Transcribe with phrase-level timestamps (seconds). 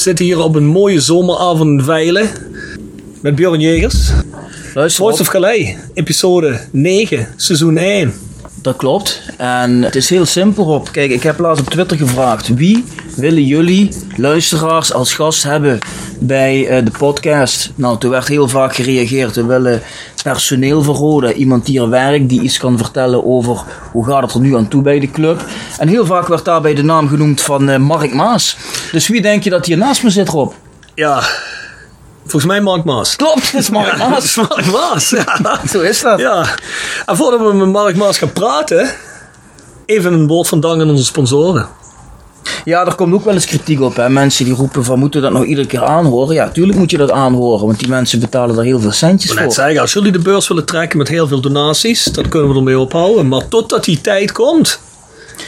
[0.00, 2.28] zitten hier op een mooie zomeravond in Veilen
[3.20, 4.10] met Björn Jegers.
[4.74, 8.12] Op, of Calais, episode 9, seizoen 1.
[8.62, 9.22] dat klopt.
[9.36, 10.92] En het is heel simpel op.
[10.92, 12.54] Kijk, ik heb laatst op Twitter gevraagd.
[12.54, 12.84] Wie
[13.16, 15.78] willen jullie luisteraars als gast hebben
[16.20, 17.70] bij eh, de podcast?
[17.74, 19.34] Nou, toen werd heel vaak gereageerd.
[19.34, 19.82] We willen
[20.22, 21.32] personeel Roda.
[21.32, 23.62] Iemand die er werkt, die iets kan vertellen over
[23.92, 25.44] hoe gaat het er nu aan toe bij de club.
[25.78, 28.56] En heel vaak werd daarbij de naam genoemd van eh, Mark Maas.
[28.92, 30.52] Dus wie denk je dat hier naast me zit, Rob?
[30.94, 31.22] Ja,
[32.20, 33.16] volgens mij Mark Maas.
[33.16, 34.24] Klopt, het is Mark Ja, Maas.
[34.24, 35.38] is Mark Maas, ja.
[35.72, 36.18] Zo is dat.
[36.18, 36.46] ja.
[37.06, 38.90] En voordat we met Mark Maas gaan praten,
[39.86, 41.68] even een woord van dank aan onze sponsoren.
[42.64, 43.96] Ja, er komt ook wel eens kritiek op.
[43.96, 44.08] Hè.
[44.08, 46.34] Mensen die roepen van moeten we dat nou iedere keer aanhoren.
[46.34, 49.36] Ja, tuurlijk moet je dat aanhoren, want die mensen betalen er heel veel centjes Ik
[49.36, 49.62] wil net voor.
[49.64, 52.78] zeggen, als jullie de beurs willen trekken met heel veel donaties, dan kunnen we ermee
[52.78, 53.28] ophouden.
[53.28, 54.80] Maar totdat die tijd komt,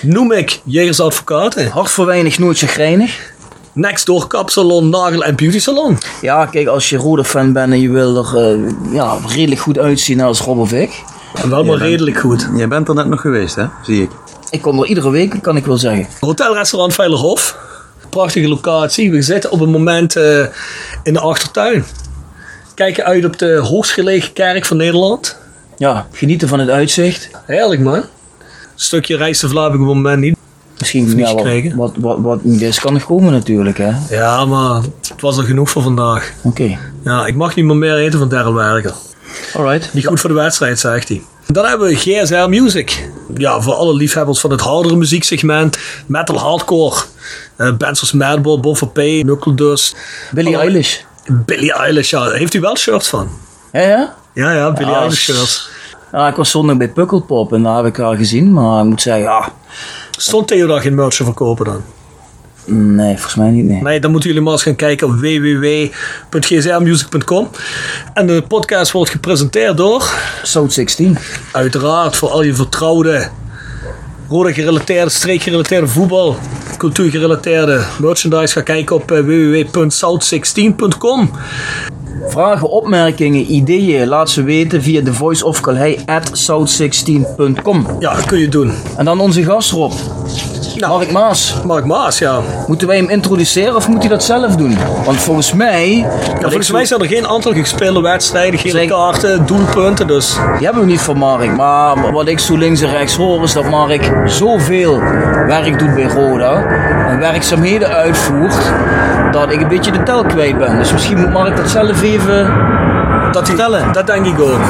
[0.03, 1.69] noem ik Jegers Advocaten.
[1.71, 3.31] Hart voor weinig, nooit chagrijnig.
[3.75, 5.99] Next door kapsalon, nagel en beauty salon.
[6.21, 8.59] Ja, kijk, als je rode fan bent en je wil er eh,
[8.93, 11.03] ja, redelijk goed uitzien als Rob of ik.
[11.43, 12.49] En wel maar redelijk goed.
[12.57, 13.65] Jij bent er net nog geweest, hè?
[13.83, 14.11] Zie ik.
[14.53, 16.07] Ik kom er iedere week, kan ik wel zeggen.
[16.21, 17.59] Hotelrestaurant Veilerhof.
[18.09, 19.11] Prachtige locatie.
[19.11, 20.47] We zitten op het moment eh,
[21.03, 21.85] in de achtertuin.
[22.75, 25.37] Kijken uit op de hoogstgelegen kerk van Nederland.
[25.77, 27.31] Ja, genieten van het uitzicht.
[27.47, 27.95] Heerlijk man.
[27.95, 28.05] Een
[28.75, 30.37] stukje rijstevla heb ik op het moment niet.
[30.79, 33.79] Misschien ja, wat, wat, wat, wat niet is, kan nog komen natuurlijk.
[33.79, 33.89] hè.
[33.89, 34.15] Oké.
[34.15, 36.33] Ja, maar het was er genoeg voor vandaag.
[37.05, 38.95] Ja, ik mag niet meer meer eten van Daryl Werker.
[39.55, 39.95] Alright.
[39.95, 41.23] Niet goed voor de wedstrijd, zegt hij.
[41.47, 43.09] Dan hebben we GSR Music.
[43.37, 45.79] Ja, voor alle liefhebbers van het hardere muzieksegment.
[46.07, 46.97] Metal hardcore.
[47.57, 49.97] Eh bands als Madball, Boffer P, Knuckle Dust.
[50.31, 50.99] Billie Eilish.
[51.27, 52.31] Billie Eilish, ja.
[52.31, 53.29] Heeft u wel shirts van?
[53.73, 54.15] Ja, ja?
[54.35, 55.69] Ja, ja, Billie Eilish shirts.
[56.13, 58.53] Ja, ik was zondag bij Pukkelpop en daar heb ik haar gezien.
[58.53, 59.53] Maar ik moet zeggen, ja,
[60.23, 61.83] Stond Theo daar geen merch te verkopen dan?
[62.65, 63.83] Nee, volgens mij niet, nee.
[63.83, 67.51] Nee, dan moeten jullie maar eens gaan kijken op www.gsrmusic.com.
[68.15, 70.13] En de podcast wordt gepresenteerd door,
[70.43, 71.19] South 16.
[71.53, 73.29] uiteraard, voor al je vertrouwde,
[74.29, 76.37] rode gerelateerde, streekgerelateerde voetbal,
[76.77, 78.53] cultuurgerelateerde merchandise.
[78.53, 81.31] Ga kijken op eh, www.south16.com.
[82.27, 85.61] Vragen, opmerkingen, ideeën, laat ze weten via the voice of
[86.07, 87.87] at south16.com.
[87.99, 88.73] Ja, dat kun je doen.
[88.97, 89.93] En dan onze gast Rob,
[90.77, 91.55] Nou, Mark Maas.
[91.65, 92.41] Mark Maas, ja.
[92.67, 94.77] Moeten wij hem introduceren of moet hij dat zelf doen?
[95.05, 95.97] Want volgens mij...
[95.97, 98.97] ja volgens mij zijn er geen aantal gespeelde wedstrijden, gele Zeker.
[98.97, 100.35] kaarten, doelpunten, dus...
[100.57, 101.57] Die hebben we niet van Mark.
[101.57, 104.99] Maar wat ik zo links en rechts hoor is dat Mark zoveel
[105.47, 106.65] werk doet bij Roda.
[107.09, 108.73] En werkzaamheden uitvoert.
[109.33, 110.79] Dat ik een beetje de tel kwijt ben.
[110.79, 112.51] Dus misschien moet Mark dat zelf even
[113.33, 113.93] Dat, vertellen.
[113.93, 114.61] dat denk ik ook.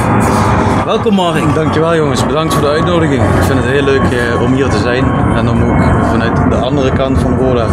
[0.84, 1.54] Welkom Mark.
[1.54, 3.22] Dankjewel jongens, bedankt voor de uitnodiging.
[3.22, 5.04] Ik vind het heel leuk eh, om hier te zijn
[5.36, 7.66] en om ook vanuit de andere kant van Roda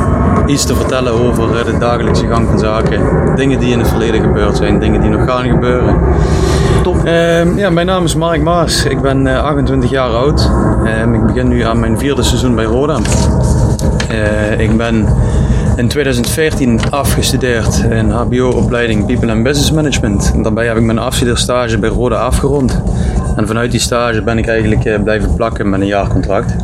[0.45, 3.01] iets te vertellen over eh, de dagelijkse gang van zaken.
[3.35, 5.95] Dingen die in het verleden gebeurd zijn, dingen die nog gaan gebeuren.
[6.83, 6.95] Top.
[7.05, 10.51] Ehm, ja, mijn naam is Mark Maas, ik ben eh, 28 jaar oud.
[10.85, 12.97] Ehm, ik begin nu aan mijn vierde seizoen bij Roda.
[14.09, 15.07] Eh, ik ben
[15.79, 20.31] in 2014 afgestudeerd in HBO-opleiding People and Business Management.
[20.33, 22.81] En daarbij heb ik mijn afstudeerstage bij Roda afgerond.
[23.35, 26.55] En vanuit die stage ben ik eigenlijk eh, blijven plakken met een jaarcontract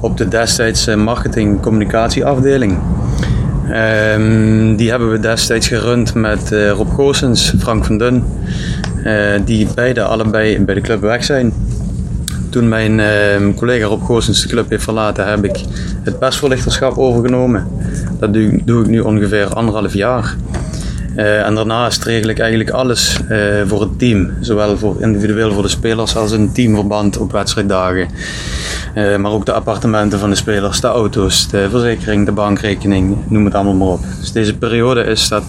[0.00, 2.78] op de destijds eh, marketing-communicatieafdeling.
[3.68, 8.24] Ehm, die hebben we destijds gerund met eh, Rob Goossens, Frank van Dun,
[9.44, 11.52] die beide allebei bij de club weg zijn.
[12.50, 15.64] Toen mijn eh, collega Rob Goossens de club heeft verlaten, heb ik
[16.02, 17.66] het persvoorlichterschap overgenomen.
[18.20, 18.32] Dat
[18.64, 20.36] doe, ik nu ongeveer anderhalf jaar.
[21.16, 24.30] Eh, en daarnaast regel ik eigenlijk alles eh, voor het team.
[24.40, 28.08] Zowel voor individueel voor de spelers als in teamverband op wedstrijddagen.
[28.94, 33.44] Eh, maar ook de appartementen van de spelers, de auto's, de verzekering, de bankrekening, noem
[33.44, 34.00] het allemaal maar op.
[34.20, 35.44] Dus deze periode is dat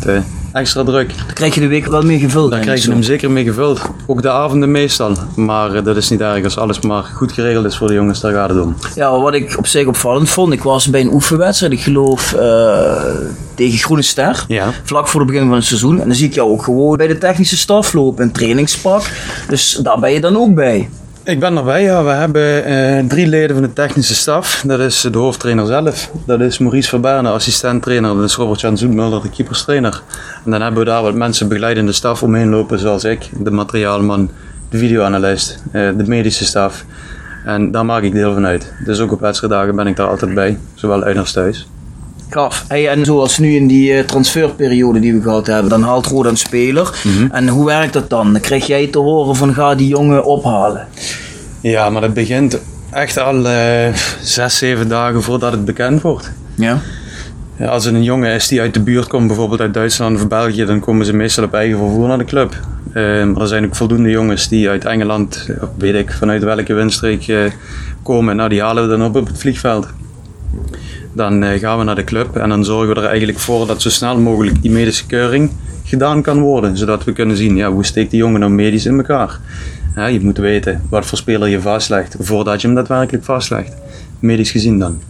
[0.54, 1.16] extra druk.
[1.18, 2.50] Dan krijg je de week wel meer gevuld.
[2.50, 3.82] Daar denk krijg je hem zeker mee gevuld.
[4.06, 5.16] Ook de avonden meestal.
[5.36, 8.20] Maar eh, dat is niet erg als alles maar goed geregeld is voor de jongens,
[8.20, 8.76] daar gaat het om.
[8.96, 13.04] Ja, wat ik op zich opvallend vond, ik was bij een oefenwedstrijd, ik geloof eh,
[13.56, 14.46] tegen Groene Ster.
[14.48, 14.70] Ja.
[14.84, 16.00] Vlak voor het begin van het seizoen.
[16.00, 19.04] En dan zie ik jou ook gewoon bij de technische staf lopen in trainingspak.
[19.48, 20.90] Dus daar ben je dan ook bij.
[21.32, 22.04] Ik ben erbij.
[22.04, 24.64] We hebben eh, drie leden van de technische staf.
[24.66, 26.12] Dat is de hoofdtrainer zelf.
[26.26, 28.16] Dat is Maurice Verberne, assistent-trainer.
[28.16, 30.02] Dat is Robert-Jan Zoetmulder, de keeperstrainer.
[30.46, 33.30] En dan hebben we daar wat mensen begeleidende staf omheen lopen, zoals ik.
[33.44, 34.30] De materiaalman,
[34.70, 36.86] de videoanalist, eh, de medische staf.
[37.46, 38.74] En daar maak ik deel van uit.
[38.86, 41.68] Dus ook op wedstrijddagen ben ik daar altijd bij, zowel uit als thuis.
[42.34, 42.66] Gaaf.
[42.68, 46.30] Hey, en zoals nu in die eh, transferperiode die we gehad hebben, dan haalt Roda
[46.30, 47.00] een speler.
[47.32, 48.32] En hoe werkt dat dan?
[48.32, 50.88] Dan krijg jij te horen van ga die jongen ophalen.
[51.62, 52.60] Ja, maar dat begint
[52.92, 56.32] echt al eh, zes, zeven dagen voordat het bekend wordt.
[56.56, 56.80] Ja.
[57.58, 60.28] Ja, als er een jongen is die uit de buurt komt, bijvoorbeeld uit Duitsland of
[60.28, 62.60] België, dan komen ze meestal op eigen vervoer naar de club.
[62.94, 66.74] Eh, maar er zijn ook voldoende jongens die uit Engeland, of weet ik vanuit welke
[66.74, 67.52] windstreek
[68.04, 68.36] komen.
[68.36, 69.88] Nou, die halen we dan op op het vliegveld.
[71.14, 73.82] Dan eh, gaan we naar de club en dan zorgen we er eigenlijk voor dat
[73.82, 75.52] zo snel mogelijk die medische keuring
[75.84, 76.78] gedaan kan worden.
[76.78, 79.40] Zodat we kunnen zien, ja, hoe steekt die jongen nou medisch in elkaar.
[79.96, 83.74] Ja, je moet weten wat voor speler je vastlegt voordat je hem daadwerkelijk vastlegt.
[84.20, 85.02] Medisch gezien dan.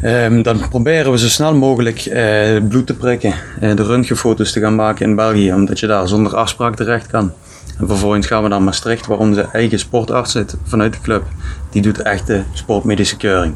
[0.00, 4.60] Ehm, dan proberen we zo snel mogelijk eh, bloed te prikken, eh, de röntgenfoto's te
[4.60, 7.32] gaan maken in België, omdat je daar zonder afspraak terecht kan.
[7.78, 11.22] En vervolgens gaan we naar Maastricht, waar onze eigen sportarts zit vanuit de club.
[11.70, 13.54] Die doet echt de sportmedische keuring.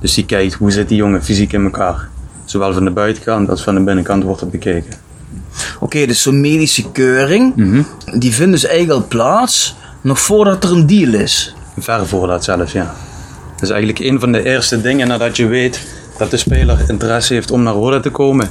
[0.00, 2.08] Dus die kijkt hoe zit die jongen fysiek in elkaar.
[2.44, 4.92] Zowel van de buitenkant als van de binnenkant wordt het bekeken.
[5.80, 7.82] Oké, dus zo'n medische keuring, Mhm.
[8.18, 11.54] die vindt dus eigenlijk plaats nog voordat er een deal is.
[11.78, 12.94] Ver voor dat zelfs, ja.
[13.54, 15.80] Dat is eigenlijk een van de eerste dingen nadat je weet
[16.18, 18.48] dat de speler interesse heeft om naar Roda te komen.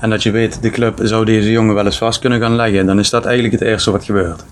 [0.00, 2.86] En dat je weet, de club zou deze jongen wel eens vast kunnen gaan leggen.
[2.86, 4.44] Dan is dat eigenlijk het eerste wat gebeurt.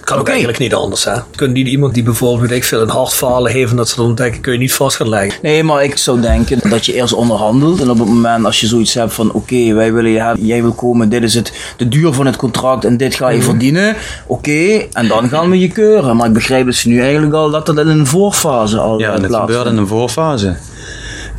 [0.00, 1.12] Kan ook eigenlijk niet anders, hè?
[1.36, 4.04] Kun niet iemand die bijvoorbeeld, weet ik veel, een hartfalen heeft en dat ze dan
[4.04, 5.38] ontdekken, kun je niet vast gaan leggen.
[5.42, 7.80] Nee, maar ik zou denken dat je eerst onderhandelt.
[7.80, 10.62] En op het moment als je zoiets hebt van oké, wij willen je hebben, jij
[10.62, 13.96] wil komen, dit is het, de duur van het contract en dit ga je verdienen.
[14.26, 16.16] Oké, en dan gaan we je keuren.
[16.16, 19.14] Maar ik begrijp dus nu eigenlijk al dat dat in een voorfase al Ja, eh,
[19.14, 19.36] plaatsvindt.
[19.40, 20.56] gebeurde in een voorfase.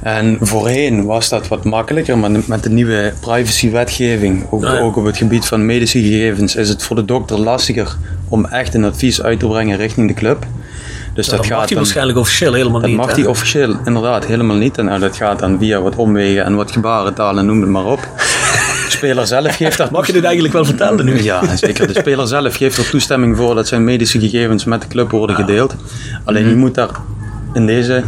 [0.01, 4.79] En voorheen was dat wat makkelijker, maar met de nieuwe privacywetgeving, ook, Ja, ja.
[4.79, 7.95] ook op het gebied van medische gegevens, is het voor de dokter lastiger
[8.29, 10.45] om echt een advies uit te brengen richting de club.
[11.13, 12.97] Dus dat dat, mag gaat hij dan, waarschijnlijk officieel helemaal dat niet.
[12.97, 13.13] mag hè?
[13.13, 14.77] hij officieel inderdaad helemaal niet.
[14.77, 17.85] En nou, dat gaat dan via wat omwegen en wat gebarentaal en noem het maar
[17.85, 17.99] op.
[18.85, 21.23] De speler zelf geeft daar Mag je dit eigenlijk wel vertellen nu?
[21.23, 21.87] ja, zeker.
[21.87, 25.35] De speler zelf geeft er toestemming voor dat zijn medische gegevens met de club worden
[25.35, 25.75] gedeeld.
[26.23, 26.89] Alleen je moet daar
[27.53, 28.03] in deze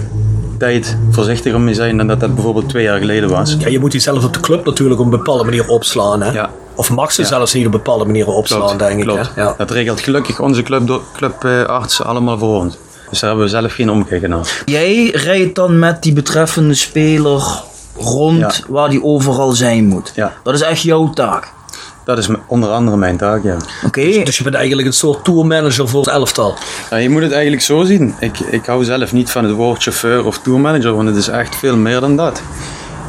[0.58, 3.56] tijd voorzichtiger mee zijn dan dat dat bijvoorbeeld twee jaar geleden was.
[3.60, 6.22] Ja, je moet die zelf op de club natuurlijk op een bepaalde manier opslaan.
[6.22, 6.32] Hè?
[6.32, 6.50] Ja.
[6.76, 7.28] Of mag ze Ja.
[7.28, 9.04] zelfs niet op bepaalde manieren opslaan, denk ik.
[9.06, 9.30] klopt.
[9.36, 9.42] Hè?
[9.42, 9.54] Ja.
[9.58, 12.78] Dat regelt gelukkig onze club, clubarts allemaal voor ons.
[13.10, 14.62] Dus daar hebben we zelf geen omkijken naar.
[14.66, 17.44] Jij rijdt dan met die betreffende speler
[17.98, 18.52] rond Ja.
[18.68, 20.12] waar die overal zijn moet.
[20.16, 20.34] Ja.
[20.44, 21.52] Dat is echt jouw taak.
[22.06, 23.58] Dat is onder andere mijn taak, ja.
[23.86, 26.56] Oké, Dus je bent eigenlijk een soort tourmanager voor het elftal.
[26.90, 28.16] Ja, je moet het eigenlijk zo zien.
[28.20, 31.56] Ik, ik hou zelf niet van het woord chauffeur of tourmanager, want het is echt
[31.56, 32.42] veel meer dan dat.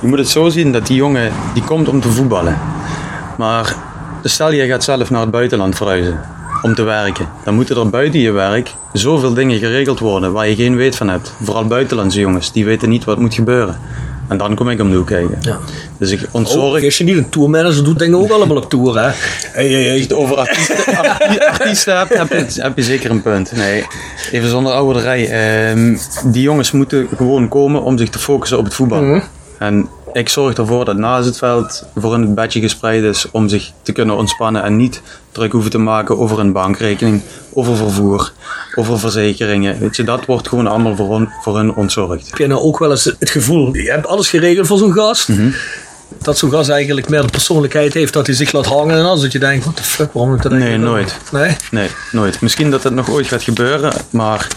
[0.01, 2.59] Je moet het zo zien dat die jongen die komt om te voetballen.
[3.39, 3.77] Maar
[4.23, 6.21] stel je gaat zelf naar het buitenland verhuizen
[6.63, 7.29] om te werken.
[7.45, 11.09] Dan moeten er buiten je werk zoveel dingen geregeld worden waar je geen weet van
[11.09, 11.35] hebt.
[11.43, 13.79] Vooral buitenlandse jongens, die weten niet wat moet gebeuren.
[14.29, 15.39] En dan kom ik om de hoek kijken.
[15.41, 15.59] Ja.
[16.11, 16.85] Dus ik Oh, ontzorg...
[16.85, 18.95] als je niet een tourmanager doet, dingen ook allemaal op tour.
[18.99, 19.11] Hè?
[19.53, 23.11] Hey, hey, Als je het over artiesten, arti- artiesten hebt, heb je, heb je zeker
[23.11, 23.53] een punt.
[23.53, 23.85] Nee,
[24.33, 25.29] even zonder ouderij.
[25.31, 29.03] Ehm, die jongens moeten gewoon komen om zich te focussen op het voetbal.
[29.59, 33.49] En ik zorg ervoor dat naast het veld voor hun het bedje gespreid is om
[33.49, 35.01] zich te kunnen ontspannen en niet
[35.33, 37.21] druk hoeven te maken over een bankrekening,
[37.53, 38.33] over vervoer,
[38.75, 39.79] over verzekeringen.
[39.79, 42.29] Weet je, dat wordt gewoon allemaal voor, hun- voor hun ontzorgd.
[42.31, 45.29] Heb je nou ook wel eens het gevoel, je hebt alles geregeld voor zo'n gast.
[46.23, 49.21] Dat zo'n gast eigenlijk meer de persoonlijkheid heeft dat hij zich laat hangen en alles.
[49.21, 51.17] Dat je denkt, wat de fuck, waarom moet dat Nee, nooit.
[51.33, 51.57] Nee?
[51.71, 52.41] Nee, nooit.
[52.41, 54.49] Misschien dat het nog ooit gaat gebeuren, maar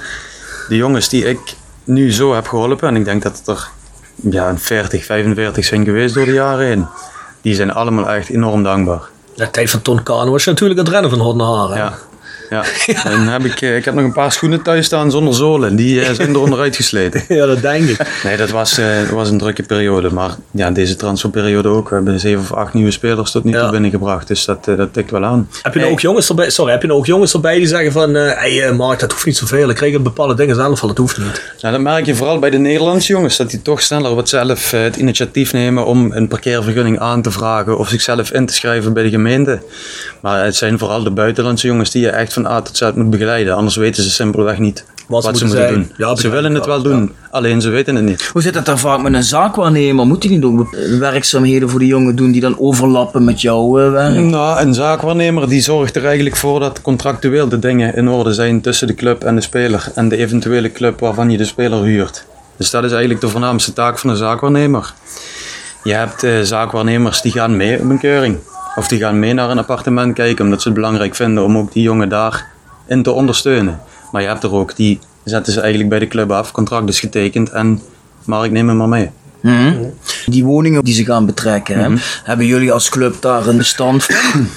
[0.68, 1.40] de jongens die ik
[1.84, 3.68] nu zo heb geholpen, en ik denk dat het er
[4.16, 6.88] ja, een 40, 45 zijn geweest door de jaren heen,
[7.42, 9.02] die zijn allemaal echt enorm dankbaar.
[9.36, 11.90] De tijd van Ton was je natuurlijk aan het rennen van hot naar haar.
[11.90, 11.96] hè?
[12.50, 12.64] Ja.
[12.86, 15.34] Ja, en dan heb ik, eh, ik heb nog een paar schoenen thuis staan zonder
[15.34, 15.76] zolen.
[15.76, 17.24] Die eh, zijn er onderuit gesleten.
[17.38, 17.98] ja, dat denk ik.
[18.24, 20.14] Nee, dat was, eh, was een drukke periode.
[20.14, 21.90] Maar ja, deze transferperiode ook.
[21.90, 23.70] We hebben zeven of acht nieuwe spelers tot nu toe Ja.
[23.70, 24.28] binnengebracht.
[24.28, 25.50] Dus dat, dat tikt wel aan.
[25.62, 27.92] Heb je nou ook jongens erbij, sorry, heb je nou ook jongens erbij die zeggen
[27.92, 29.70] van, eh hey, Mark, dat hoeft niet zoveel.
[29.70, 31.42] Ik regel bepaalde dingen zelf al, dat hoeft niet.
[31.62, 34.72] Nou, dat merk je vooral bij de Nederlandse jongens, dat die toch sneller wat zelf
[34.72, 39.04] het initiatief nemen om een parkeervergunning aan te vragen of zichzelf in te schrijven bij
[39.04, 39.60] de gemeente.
[40.22, 43.10] Maar het zijn vooral de buitenlandse jongens die je echt van A tot Z moet
[43.10, 45.92] begeleiden, anders weten ze simpelweg niet wat, ze ze moeten doen.
[45.98, 48.30] Ja, ze willen het wel, doen, alleen ze weten het niet.
[48.34, 50.08] hoe zit het daar vaak met een zaakwaarnemer?
[50.08, 53.92] Moet hij niet ook werkzaamheden voor de jongen doen die dan overlappen met jouw eh,
[53.92, 54.20] werk?
[54.20, 58.62] Nou, een zaakwaarnemer die zorgt er eigenlijk voor dat contractueel de dingen in orde zijn
[58.62, 62.26] tussen de club en de speler en de eventuele club waarvan je de speler huurt.
[62.58, 64.94] Dus dat is eigenlijk de voornaamste taak van een zaakwaarnemer.
[65.84, 68.38] Je hebt eh, zaakwaarnemers die gaan mee op een keuring.
[68.78, 71.74] Of die gaan mee naar een appartement kijken omdat ze het belangrijk vinden om ook
[71.74, 73.80] die jongen daarin te ondersteunen.
[74.12, 77.00] Maar je hebt er ook die zetten ze eigenlijk bij de club af, contract is
[77.00, 77.82] getekend en
[78.24, 79.10] maar ik neem hem maar mee.
[79.42, 79.74] Mhm.
[80.26, 81.94] Die woningen die ze gaan betrekken, hè,
[82.24, 84.48] hebben jullie als club daar een bestand van?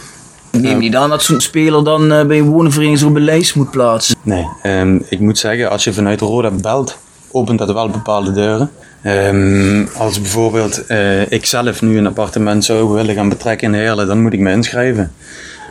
[0.50, 3.70] Neem je dan dat zo'n speler dan eh, bij een woningvereniging op een lijst moet
[3.70, 4.16] plaatsen?
[4.22, 6.98] Nee, ehm, ik moet zeggen, als je vanuit Roda belt
[7.30, 8.70] opent dat wel bepaalde deuren.
[9.02, 14.06] Ehm, als bijvoorbeeld eh, ik zelf nu een appartement zou willen gaan betrekken in Heerlen,
[14.06, 15.12] dan moet ik me inschrijven.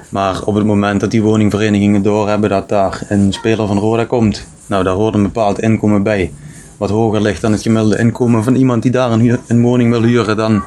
[0.10, 4.48] Maar op het moment dat die woningverenigingen doorhebben dat daar een speler van Roda komt,
[4.66, 6.32] nou daar hoort een bepaald inkomen bij.
[6.78, 9.92] Wat hoger ligt dan het gemiddelde inkomen van iemand die daar een, huur- een woning
[9.92, 10.64] wil huren, dan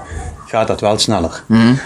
[0.46, 1.42] gaat dat wel sneller.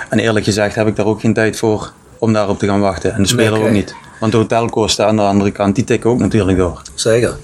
[0.08, 3.14] En eerlijk gezegd heb ik daar ook geen tijd voor om daarop te gaan wachten.
[3.14, 3.94] En de speler Nee, ook niet.
[4.20, 6.82] Want de hotelkosten aan de andere kant, die tikken ook natuurlijk door.
[6.94, 7.36] Zeker.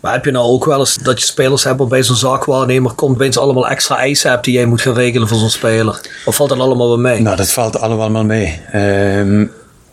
[0.00, 3.14] Maar heb je nou ook wel eens dat je spelers hebt waarbij zo'n zaakwaarnemer komt,
[3.14, 6.00] opeens allemaal extra eisen hebt die jij moet gaan regelen voor zo'n speler?
[6.24, 7.20] Of valt dat allemaal wel mee?
[7.20, 8.60] Nou, dat valt allemaal wel mee.
[8.72, 9.40] Ehm,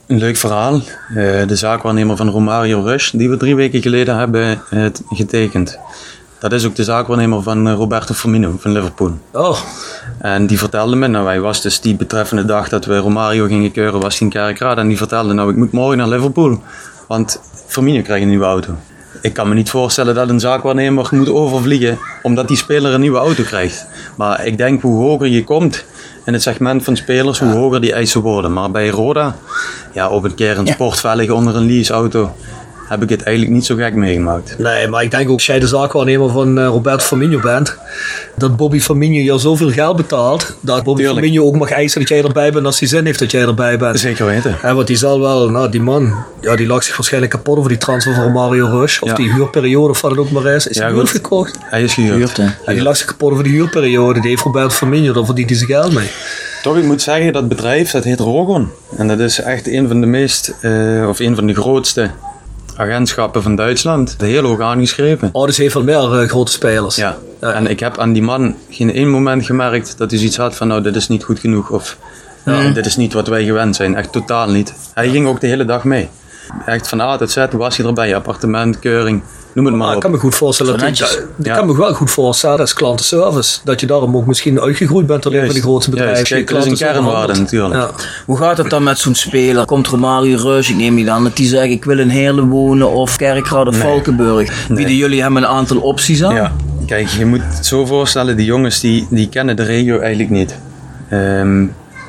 [0.08, 0.74] een leuk verhaal.
[0.76, 1.16] Eh,
[1.48, 5.78] de zaakwaarnemer van Romario Rush, die we drie weken geleden hebben t- getekend.
[6.40, 9.18] Dat is ook de zaakwaarnemer van eh, Roberto Firmino van Liverpool.
[9.32, 9.60] Oh,
[10.20, 13.72] En die vertelde me, nou hij was dus die betreffende dag dat we Romario gingen
[13.72, 14.82] keuren, was in Kerkrade.
[14.82, 16.62] En die vertelde, nou ik moet morgen naar Liverpool,
[17.08, 18.76] want Firmino krijgt een nieuwe auto.
[19.22, 23.18] Ik kan me niet voorstellen dat een zaakwaarnemer moet overvliegen omdat die speler een nieuwe
[23.18, 23.86] auto krijgt.
[24.16, 25.86] Maar ik denk hoe hoger je komt
[26.26, 28.54] in het segment van spelers, hoe hoger die eisen worden.
[28.54, 29.36] Maar bij Roda,
[29.94, 32.36] ja op een keer een sportvellig onder een leaseauto,
[32.88, 34.56] heb ik het eigenlijk niet zo gek meegemaakt.
[34.58, 37.78] nee, maar ik denk ook als jij de zaakwaarnemer van eh, Roberto Firmino bent,
[38.36, 41.26] dat Bobby Firmino jou zoveel geld betaalt, dat Bobby Tuurlijk.
[41.26, 43.78] Firmino ook mag eisen dat jij erbij bent als hij zin heeft dat jij erbij
[43.78, 44.00] bent.
[44.00, 44.56] Zeker weten.
[44.62, 47.70] Ja, want die zal wel, nou die man, ja, die lag zich waarschijnlijk kapot over
[47.70, 49.00] die transfer van Mario Rush.
[49.02, 49.16] Of Ja.
[49.16, 50.68] die huurperiode of wat het ook maar is.
[50.68, 51.00] Is Ja, hij goed.
[51.00, 51.58] goed gekocht?
[51.62, 52.16] Hij is gehuurd.
[52.18, 52.44] Huurt, hè?
[52.44, 54.20] Ja, die lag zich kapot over die huurperiode.
[54.22, 56.08] Die heeft Roberto Firmino, daar verdient hij zijn geld mee.
[56.62, 58.70] Toch, ik moet zeggen, dat bedrijf dat heet Rogon.
[58.98, 62.10] En dat is echt een van de meest, eh, of een van de grootste
[62.78, 64.16] agentschappen van Duitsland.
[64.18, 65.30] Heel hoog aangeschreven.
[65.32, 66.96] Oh, dus heeft wel meer eh, grote spelers.
[66.96, 67.18] Ja.
[67.42, 67.52] Ja.
[67.52, 70.68] En ik heb aan die man geen één moment gemerkt dat hij zoiets had van,
[70.68, 71.70] nou, dit is niet goed genoeg.
[71.70, 71.98] Of
[72.74, 73.96] dit is niet wat wij gewend zijn.
[73.96, 74.74] Echt totaal niet.
[74.94, 76.10] Hij ging ook de hele dag mee.
[76.66, 78.16] Echt van A tot Z was hij erbij.
[78.16, 79.24] Appartement, keuring,
[79.58, 81.56] noem het maar ik kan me goed voorstellen dat, ik Ja.
[81.56, 83.60] kan me wel goed voorstellen als klantenservice.
[83.64, 86.24] Dat je daarom ook misschien uitgegroeid bent tot een van de grootste bedrijven.
[86.24, 87.74] Kijk, die dat is een kernwaarde natuurlijk.
[87.74, 87.90] Ja.
[88.26, 89.66] Hoe gaat het dan met zo'n speler?
[89.66, 92.92] Komt Romario Reus, ik neem niet aan dat die zegt ik wil in Heerlen wonen
[92.92, 94.68] of Kerkrade of Valkenburg.
[94.70, 96.36] Bieden jullie hem een aantal opties aan?
[96.36, 96.52] Ja,
[96.86, 100.56] kijk, je moet het zo voorstellen, die jongens die, die kennen de regio eigenlijk niet.
[101.10, 101.66] Ehm,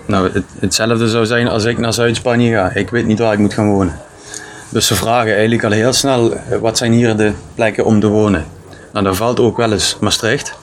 [0.07, 2.71] nou, het, hetzelfde zou zijn als ik naar Zuid-Spanje ga.
[2.75, 3.93] Ik weet niet waar ik moet gaan wonen.
[4.69, 8.07] Dus ze vragen eigenlijk al heel snel, eh, wat zijn hier de plekken om te
[8.07, 8.47] wonen?
[8.93, 10.55] Nou, daar valt ook wel eens Maastricht.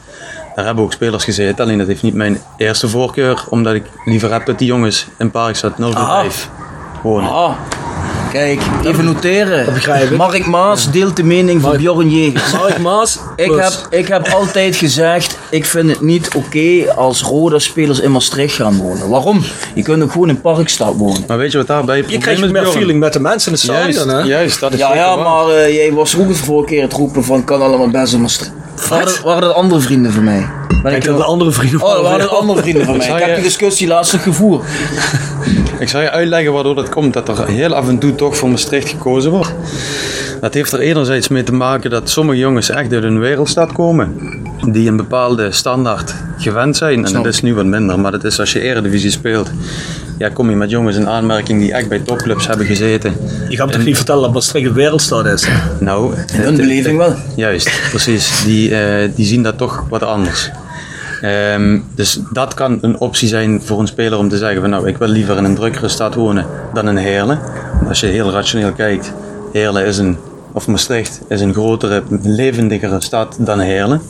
[0.55, 4.31] Daar hebben ook spelers gezeten, alleen dat heeft niet mijn eerste voorkeur, omdat ik liever
[4.31, 6.50] heb dat die jongens in Parkstad 045
[7.03, 7.29] wonen.
[7.29, 7.55] Ah,
[8.36, 9.74] kijk, even noteren.
[9.74, 10.18] begrijp ik.
[10.18, 12.51] Mark Maas deelt de mening van Bjorn Jegers.
[12.51, 13.20] Mark Maas.
[13.36, 18.56] Ik heb, ik heb altijd gezegd, ik vind het niet oké als Roda-spelers in Maastricht
[18.56, 19.10] gaan wonen.
[19.10, 19.42] Waarom?
[19.74, 21.24] Je kunt ook gewoon in Parkstad wonen.
[21.27, 22.77] Maar weet je wat daarbij het je probleem krijgt meer Bjorn?
[22.77, 24.08] feeling met de mensen in het stadion.
[24.08, 24.30] Juist, hè?
[24.36, 25.25] juist, dat is Ja, ja, waar.
[25.25, 28.22] maar eh, jij was ook de vorige keer het roepen van kan allemaal best in
[28.22, 28.51] Maastricht.
[28.89, 30.50] Waren, dat- waren dat andere vrienden van mij?
[30.84, 33.08] Ben Ik heb de andere vrienden Oh, dat waren dat andere vrienden van mij.
[33.08, 34.63] Ik heb die discussie laatst nog gevoerd.
[35.79, 38.50] Ik zal je uitleggen waardoor dat komt, dat er heel af en toe toch voor
[38.50, 39.53] Maastricht gekozen wordt.
[40.41, 44.15] Dat heeft er enerzijds mee te maken dat sommige jongens echt uit een wereldstad komen.
[44.72, 47.05] Die een bepaalde standaard gewend zijn.
[47.05, 49.51] En dat is nu wat minder, maar dat is als je eredivisie speelt.
[50.17, 53.13] Ja, kom je met jongens in aanmerking die echt bij topclubs hebben gezeten.
[53.50, 55.48] Je gaat me toch niet vertellen dat Maastricht een wereldstad is?
[55.79, 57.13] Nou, In hun beleving wel.
[57.36, 58.43] Juist, precies.
[58.43, 60.51] Die, eh, die zien dat toch wat anders.
[61.22, 64.88] Ehm, dus dat kan een optie zijn voor een speler om te zeggen van nou,
[64.88, 67.39] ik wil liever in een drukkere stad wonen dan in Heerlen.
[67.88, 69.13] Als je heel rationeel kijkt,
[69.53, 70.17] Heerlen is een,
[70.51, 74.01] of Maastricht is een grotere, levendigere stad dan Heerlen.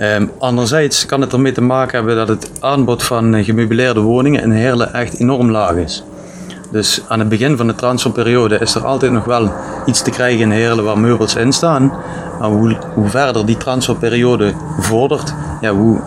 [0.00, 4.42] Ehm, anderzijds kan het ermee te maken hebben dat het aanbod van eh, gemeubileerde woningen
[4.42, 6.04] in Heerlen echt enorm laag is.
[6.72, 9.52] Dus aan het begin van de transferperiode is er altijd nog wel
[9.86, 11.92] iets te krijgen in Heerlen waar meubels in staan.
[12.38, 16.00] Maar hoe, hoe verder die transferperiode vordert, ja, hoe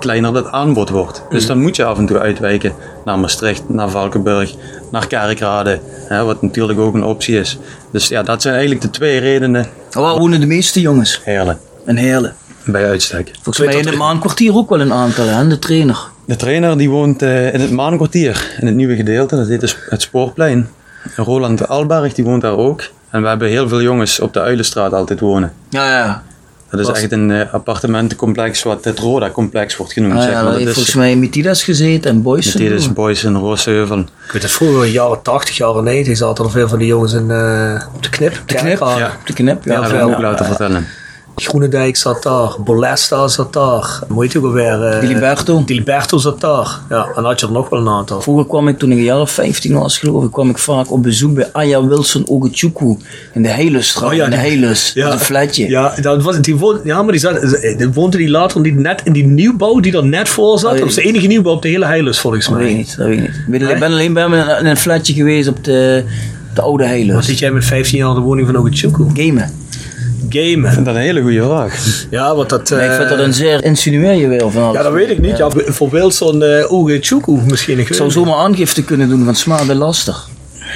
[0.00, 1.22] kleiner dat aanbod wordt.
[1.28, 2.72] Dus dan moet je af en toe uitwijken
[3.04, 4.54] naar Maastricht, naar Valkenburg,
[4.90, 7.58] naar Kerkrade, hè, wat natuurlijk ook een optie is.
[7.90, 11.20] Dus ja, dat zijn eigenlijk de twee redenen Waar wonen de meeste jongens?
[11.24, 12.34] Heerlen, In Heerlen.
[12.64, 13.30] Bij uitstek.
[13.42, 15.46] Volgens mij in het maankwartier ook wel een aantal, hè?
[15.48, 15.98] De trainer.
[16.24, 19.76] De trainer die woont eh, in het Maankwartier, in het nieuwe gedeelte, dat heet dus
[19.88, 20.68] het Spoorplein.
[21.16, 22.82] Roland Alberg die woont daar ook.
[23.10, 25.52] En we hebben heel veel jongens op de Uilenstraat altijd wonen.
[25.68, 26.22] Ja, ja.
[26.70, 30.12] Dat is Was- echt een eh, appartementencomplex wat het Roda-complex wordt genoemd.
[30.14, 30.42] Ah, zeg ja maar.
[30.42, 32.58] daar Dat heeft is, volgens mij Mitidas gezeten en Boyce.
[32.58, 33.98] dit is Boys in Roosheuvel.
[33.98, 37.30] Ik weet het vroeger, jaren 80, jaren 90, zaten er veel van die jongens in,
[37.30, 38.42] eh, op de knip.
[38.46, 38.78] De knip.
[38.78, 39.16] Ja.
[39.24, 39.80] De knip, Ja, ja.
[39.80, 40.14] dat heb ik veel.
[40.14, 40.86] ook laten vertellen.
[41.48, 44.82] Groenendijk zat daar, Bolesta zat daar, hoe heet je ook alweer?
[44.84, 45.62] eh, Diliberto.
[45.66, 46.78] Diliberto zat daar.
[46.88, 48.20] Ja, en had je er nog wel een aantal.
[48.20, 50.90] Vroeger kwam ik, toen ik een jaar of 15 was geloof ik, kwam ik vaak
[50.92, 52.96] op bezoek bij Aya Wilson Ogechukwu
[53.34, 55.68] in de Heilusstraat, Oh ja, in de die- Ja, een flatje.
[55.68, 57.40] Ja, dat was, die woonde, ja, maar die, zat,
[57.78, 60.70] die woonde die later niet net in die nieuwbouw die er net voor zat.
[60.72, 62.78] Oh, dat was de enige nieuwbouw op de hele Heilus volgens Dat weet ik mij.
[62.82, 63.30] niet, dat weet ik niet.
[63.36, 63.78] Ik ben, Nee?
[63.78, 66.04] ben alleen bij me in een flatje geweest op de,
[66.54, 67.26] de oude Wat Heilus.
[67.26, 69.04] zit jij met 15 jaar in de woning van Ogechukwu?
[69.14, 69.50] Gamen.
[70.32, 70.68] Gamen.
[70.68, 72.04] Ik vind dat een hele goede vraag.
[72.10, 72.70] Ja, want dat...
[72.70, 74.76] Maar ik vind eh, dat een zeer insinueer je wel van alles.
[74.76, 75.36] Ja, dat weet ik niet.
[75.36, 77.78] Ja, voor Wilson uh, Ogechukwu misschien.
[77.78, 80.16] Ik, zou zomaar aangifte kunnen doen van smaad bij laster.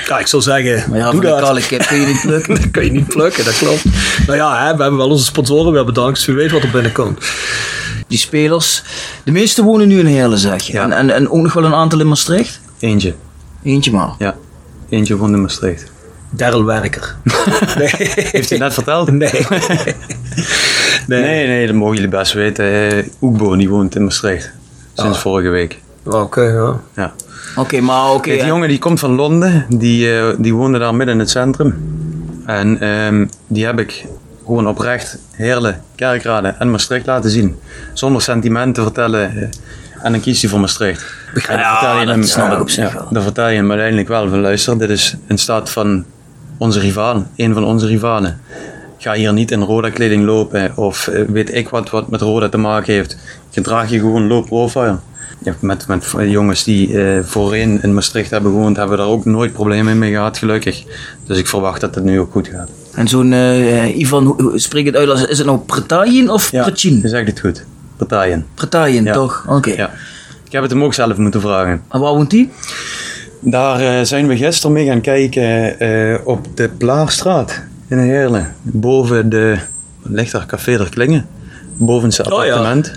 [0.09, 1.41] Ja, ik zou zeggen, Maar ja, doe dat.
[1.41, 2.55] kale kip kun je niet plukken.
[2.55, 3.85] dat kun je niet plukken, dat klopt.
[4.27, 6.71] Nou ja, hè, we hebben wel onze sponsoren weer bedankt, dus wie weet wat er
[6.71, 7.25] binnenkomt.
[8.09, 8.83] Die spelers,
[9.25, 10.73] de meeste wonen nu in Heerlen zeg je.
[10.73, 10.83] Ja.
[10.83, 12.61] En, en, en ook nog wel een aantal in Maastricht?
[12.79, 13.15] Eentje.
[13.63, 14.15] Eentje maar.
[14.19, 14.37] Ja.
[14.89, 15.93] Eentje van de Maastricht.
[16.37, 17.15] Daryl Werker.
[17.79, 17.91] nee.
[18.15, 19.11] Heeft hij net verteld?
[19.13, 19.31] Nee.
[21.07, 21.21] nee.
[21.23, 22.65] Nee, nee, dat mogen jullie best weten.
[22.91, 24.51] Eh, Oekbo, die woont in Maastricht.
[24.93, 25.79] Sinds vorige week.
[26.05, 26.81] Oké, ja.
[26.95, 27.13] Ja.
[27.57, 28.31] Oké, maar oké.
[28.31, 31.75] Die jongen die komt van Londen, die, eh, die woonde daar midden in het centrum.
[32.47, 34.05] En ehm, die heb ik
[34.47, 37.57] gewoon oprecht Heerlen, Kerkrade en Maastricht laten zien.
[37.93, 39.37] Zonder sentiment te vertellen.
[39.37, 39.49] eh,
[40.03, 41.05] en dan kiest hij voor Maastricht.
[41.47, 43.07] Dan Ja, vertel je dat hem, snap ik op zich ja, wel.
[43.11, 46.05] Dan vertel je hem uiteindelijk wel van luister, dit is in staat van
[46.65, 48.41] onze rivaal, een van onze rivalen.
[48.99, 52.49] Ga hier niet in Roda kleding lopen of eh, weet ik wat wat met Roda
[52.49, 53.17] te maken heeft.
[53.51, 54.97] Gedraag je gewoon low profile.
[55.43, 59.25] Ja, met, met jongens die eh, voorheen in Maastricht hebben gewoond, hebben we daar ook
[59.25, 60.83] nooit problemen mee gehad, gelukkig.
[61.27, 62.69] Dus ik verwacht dat het nu ook goed gaat.
[62.95, 67.01] En zo'n eh, Ivan, spreek het uit als, is het nou Pretajin of Je Precin?
[67.05, 67.65] zegt het goed.
[67.97, 68.47] Partijen.
[68.55, 69.13] Pretajin, Ja.
[69.13, 69.45] toch?
[69.49, 69.71] Oké.
[69.71, 69.91] Ja.
[70.45, 71.83] Ik heb het hem ook zelf moeten vragen.
[71.91, 72.51] En waar woont die?
[73.47, 78.55] Daar eh, zijn we gisteren mee gaan kijken eh, op de Plaarstraat in Heerlen.
[78.63, 79.57] Boven de,
[80.03, 81.27] wat ligt daar, Café der Klingen.
[81.77, 82.51] Boven zijn Oh, ja.
[82.53, 82.93] appartement.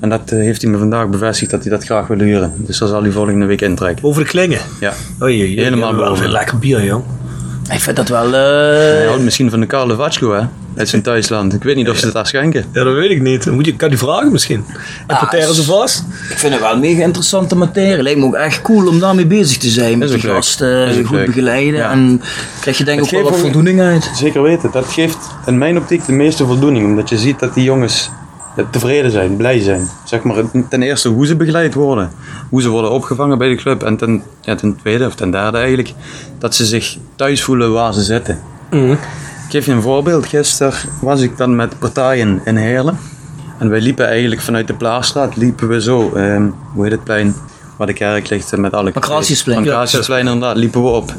[0.00, 2.52] En dat eh, heeft hij me vandaag bevestigd dat hij dat graag wil huren.
[2.56, 4.02] Dus daar zal hij volgende week intrekken.
[4.02, 4.60] Boven de klingen.
[4.80, 4.92] Ja.
[5.20, 6.22] Oh jee, Helemaal wel boven.
[6.22, 7.04] veel lekker bier, jong.
[7.72, 8.32] Ik vind dat wel...
[8.32, 10.42] Hij eh houdt misschien van de Karle Vatschko, hè?
[10.76, 11.54] Uit zijn thuisland.
[11.54, 12.64] Ik weet niet of ze het daar schenken.
[12.72, 13.50] Ja, dat weet ik niet.
[13.50, 14.64] Moet je, kan die vragen misschien?
[15.08, 16.04] Importeren ze s- vast?
[16.30, 18.02] ik vind het wel een mega interessante materie.
[18.02, 19.98] Lijkt me ook echt cool om daarmee bezig te zijn.
[19.98, 20.32] Met die leuk.
[20.34, 21.26] gasten ook goed leuk.
[21.26, 21.80] begeleiden.
[21.80, 21.90] Ja.
[21.90, 22.20] En
[22.60, 24.10] krijg je denk ik ook Het wel wat voldoening uit.
[24.16, 24.70] Zeker weten.
[24.72, 26.86] Dat geeft in mijn optiek de meeste voldoening.
[26.86, 28.10] Omdat je ziet dat die jongens
[28.56, 29.88] eh, tevreden zijn, blij zijn.
[30.04, 30.36] Zeg maar,
[30.68, 32.10] ten eerste hoe ze begeleid worden.
[32.50, 33.82] Hoe ze worden opgevangen bij de club.
[33.82, 35.92] En ten, ja, ten tweede, of ten derde eigenlijk,
[36.38, 38.38] dat ze zich thuis voelen waar ze zitten.
[38.70, 38.98] Ik
[39.52, 40.26] geef je een voorbeeld.
[40.26, 42.98] Gisteren was ik dan met partijen in Heerlen.
[43.58, 47.34] En wij liepen eigenlijk vanuit de Plaarstraat, liepen we zo, ehm, hoe heet het plein,
[47.76, 48.92] waar de kerk ligt met alle...
[48.92, 49.62] Pancratiusplein.
[49.62, 51.14] Pancratiusplein, inderdaad, liepen we op.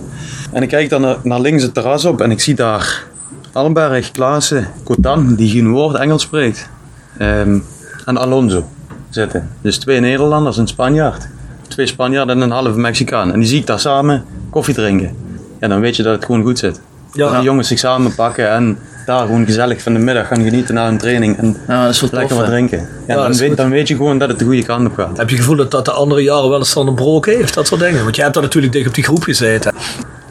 [0.51, 3.03] En ik kijk dan naar, naar links het terras op en ik zie daar
[3.51, 6.69] Alberg, Klaassen, Cotan, die geen woord Engels spreekt.
[7.17, 7.59] Ehm,
[8.05, 8.69] en Alonso
[9.09, 9.49] zitten.
[9.61, 11.27] Dus twee Nederlanders, een Spanjaard.
[11.67, 13.31] Twee Spanjaarden en een halve Mexicaan.
[13.31, 15.15] En die zie ik daar samen koffie drinken.
[15.59, 16.81] Ja, dan weet je dat het gewoon goed zit.
[17.13, 17.25] Ja.
[17.25, 20.75] Dat die jongens zich samen pakken en daar gewoon gezellig van de middag gaan genieten
[20.75, 21.37] na een training.
[21.37, 22.19] En Ja, dat is wel tof.
[22.19, 22.87] lekker wat drinken.
[23.07, 25.17] Ja, dan, weet, dan weet je gewoon dat het de goede kant op gaat.
[25.17, 27.53] Heb je het gevoel dat dat de andere jaren wel eens onderbroken heeft?
[27.53, 28.03] Dat soort dingen.
[28.03, 29.73] Want jij hebt daar natuurlijk dicht op die groep gezeten.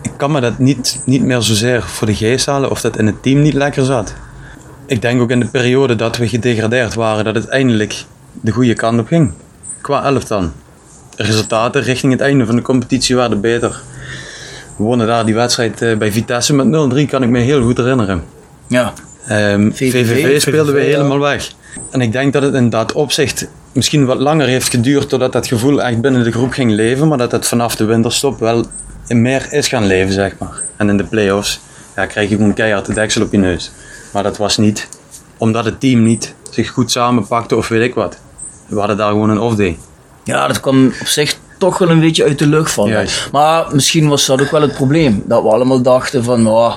[0.03, 3.07] Ik kan me dat niet, niet meer zozeer voor de geest halen of dat in
[3.07, 4.15] het team niet lekker zat.
[4.87, 8.05] Ik denk ook in de periode dat we gedegradeerd waren, dat het eindelijk
[8.41, 9.33] de goede kant op ging.
[9.81, 10.51] Qua elftal.
[11.17, 13.81] Resultaten richting het einde van de competitie waren beter.
[14.77, 17.77] We wonnen daar die wedstrijd eh, bij Vitesse met 0-3, kan ik me heel goed
[17.77, 18.25] herinneren.
[18.67, 18.93] Ja.
[19.27, 20.87] Ehm, VVV, VVV speelden we ja.
[20.87, 21.51] helemaal weg.
[21.91, 25.47] En ik denk dat het in dat opzicht misschien wat langer heeft geduurd totdat dat
[25.47, 28.65] gevoel echt binnen de groep ging leven, maar dat het vanaf de winterstop wel
[29.09, 30.63] meer is gaan leven, zeg maar.
[30.77, 31.61] En in de play-offs
[31.97, 33.71] ja, krijg je gewoon keihard de deksel op je neus.
[34.13, 34.89] Maar dat was niet
[35.37, 38.19] omdat het team niet zich goed samenpakte of weet ik wat.
[38.67, 39.79] We hadden daar gewoon een off-day.
[40.25, 41.37] Ja, dat kwam op zich
[41.71, 42.91] toch wel een beetje uit de lucht vallen.
[42.93, 43.29] Juist.
[43.33, 45.23] Maar misschien was dat ook wel het probleem.
[45.27, 46.75] Dat we allemaal dachten van, oh,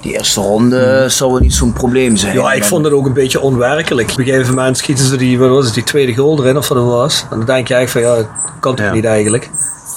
[0.00, 2.34] die eerste ronde zou wel niet zo'n probleem zijn.
[2.34, 4.10] Ja, ik vond het ook een beetje onwerkelijk.
[4.10, 6.68] Op een gegeven moment schieten ze die, wat was het, die tweede goal erin of
[6.68, 7.24] wat het was.
[7.30, 8.92] En dan denk je eigenlijk van ja, dat kan toch Ja.
[8.92, 9.50] niet eigenlijk.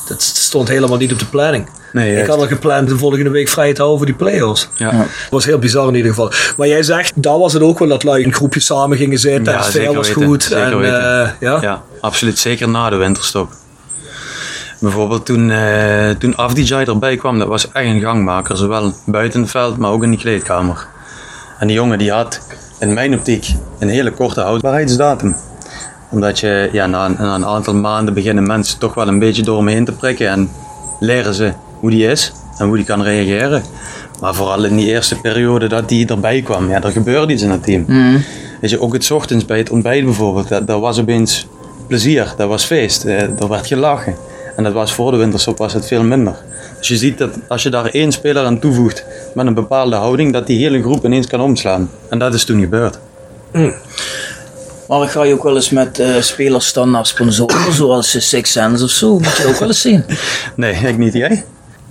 [0.07, 1.69] Dat stond helemaal niet op de planning.
[1.93, 4.69] Nee, ik had al gepland de volgende week vrij te houden voor die play-offs.
[4.75, 4.91] Ja.
[4.91, 6.31] Dat was heel bizar in ieder geval.
[6.57, 9.53] Maar jij zegt, daar was het ook wel dat lui in groepjes samen gingen zitten.
[9.53, 10.43] Ja, de sfeer zeker was weten, goed.
[10.43, 11.23] zeker en, weten.
[11.23, 11.57] eh, ja?
[11.61, 12.39] Ja, absoluut.
[12.39, 13.51] Zeker na de winterstop.
[14.79, 18.57] Bijvoorbeeld toen, eh toen Afdijay erbij kwam, dat was echt een gangmaker.
[18.57, 20.87] Zowel buiten het veld, maar ook in die kleedkamer.
[21.59, 22.41] En die jongen die had
[22.79, 23.47] in mijn optiek
[23.79, 25.35] een hele korte houdbaarheidsdatum.
[26.09, 29.41] Omdat je ja, na, een- na een aantal maanden beginnen mensen toch wel een beetje
[29.43, 30.29] door hem heen te prikken.
[30.29, 30.49] En
[30.99, 33.63] leren ze hoe die is en hoe die kan reageren.
[34.21, 37.51] Maar vooral in die eerste periode dat die erbij kwam, ja, er gebeurde iets in
[37.51, 37.85] het team.
[38.61, 41.47] Weet je, ook het ochtends bij het ontbijt bijvoorbeeld, dat, dat was opeens
[41.87, 44.15] plezier, dat was feest, eh, er werd gelachen.
[44.59, 46.35] En dat was voor de winterstop was het veel minder.
[46.77, 50.33] Dus je ziet dat als je daar één speler aan toevoegt met een bepaalde houding,
[50.33, 51.89] dat die hele groep ineens kan omslaan.
[52.09, 52.99] En dat is toen gebeurd.
[54.87, 58.21] Maar ik ga je ook wel eens met eh, spelers dan naar sponsoren, zoals eh,
[58.21, 59.19] Six Sense of zo.
[59.19, 60.05] Moet je ook wel eens zien.
[60.55, 61.43] Nee, ik niet jij.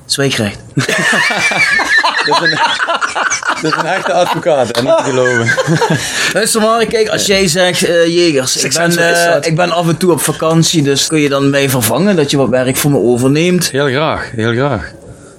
[0.04, 0.58] Zwijgrecht.
[2.28, 2.58] Dat is een,
[3.62, 5.48] dat is een echte advocaat, en niet te geloven.
[6.34, 9.96] Luister maar, kijk, als jij zegt, eh, Jegers, ik ben, eh, ik ben af en
[9.96, 12.98] toe op vakantie, dus kun je dan mij vervangen dat je wat werk voor me
[12.98, 13.70] overneemt?
[13.70, 14.92] Heel graag, heel graag.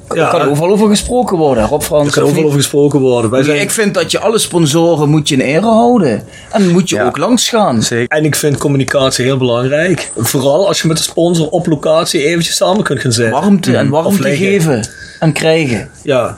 [0.09, 2.07] Er kan overal over gesproken worden, Rob Frans.
[2.07, 2.45] Er kan of overal niet?
[2.51, 3.31] over gesproken worden.
[3.31, 3.59] Wij zijn...
[3.61, 6.23] Ik vind dat je alle sponsoren moet je in ere houden.
[6.51, 7.05] En moet je Ja.
[7.05, 7.83] ook langs gaan.
[7.83, 8.17] Zeker.
[8.17, 10.11] En ik vind communicatie heel belangrijk.
[10.17, 13.33] Vooral als je met de sponsor op locatie eventjes samen kunt gaan zitten.
[13.41, 14.47] Warmte en Of warmte liggen.
[14.47, 14.87] geven
[15.19, 15.89] en krijgen.
[16.03, 16.37] Ja.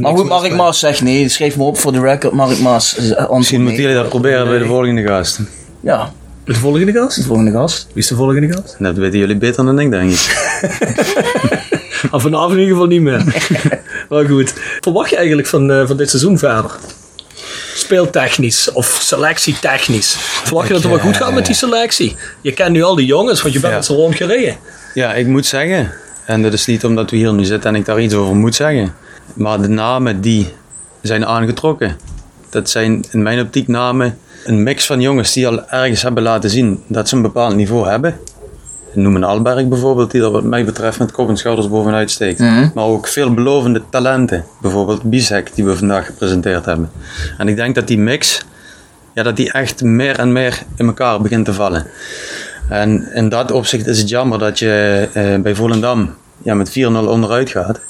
[0.00, 2.32] Maar goed, Mark Maas zegt nee, schrijf me op voor de record.
[2.32, 2.96] Mark Maas.
[2.96, 5.38] eh, Misschien moeten jullie dat proberen bij de volgende gast.
[5.80, 6.12] Ja,
[6.44, 7.16] De volgende gast?
[7.16, 7.86] de volgende gast.
[7.92, 8.76] Wie is de volgende gast?
[8.78, 10.18] Dat weten jullie beter dan ik, denk ik.
[12.10, 13.24] Vanavond in ieder geval niet meer.
[14.10, 14.52] maar goed.
[14.52, 16.70] Wat verwacht je eigenlijk van, eh, van dit seizoen verder?
[17.74, 20.14] Speeltechnisch of selectietechnisch.
[20.18, 22.16] Verwacht je dat het wel goed gaat met die selectie?
[22.40, 23.78] Je kent nu al die jongens, want je bent Ja.
[23.78, 24.56] met ze rondgereden.
[24.94, 25.92] Ja, ik moet zeggen,
[26.26, 28.54] en dat is niet omdat we hier nu zitten en ik daar iets over moet
[28.54, 28.94] zeggen,
[29.34, 30.52] maar de namen die
[31.02, 31.96] zijn aangetrokken,
[32.50, 36.50] dat zijn in mijn optiek namen een mix van jongens die al ergens hebben laten
[36.50, 38.16] zien dat ze een bepaald niveau hebben.
[38.92, 42.38] Noem een Alberg bijvoorbeeld, die er wat mij betreft met kop en schouders bovenuit steekt.
[42.74, 46.90] Maar ook veelbelovende talenten, bijvoorbeeld Bisek, die we vandaag gepresenteerd hebben.
[47.38, 48.40] En ik denk dat die mix,
[49.14, 51.86] ja, dat die echt meer en meer in elkaar begint te vallen.
[52.68, 56.72] En in dat opzicht is het jammer dat je eh, bij Volendam ja, met 4-0
[56.82, 57.80] onderuit gaat.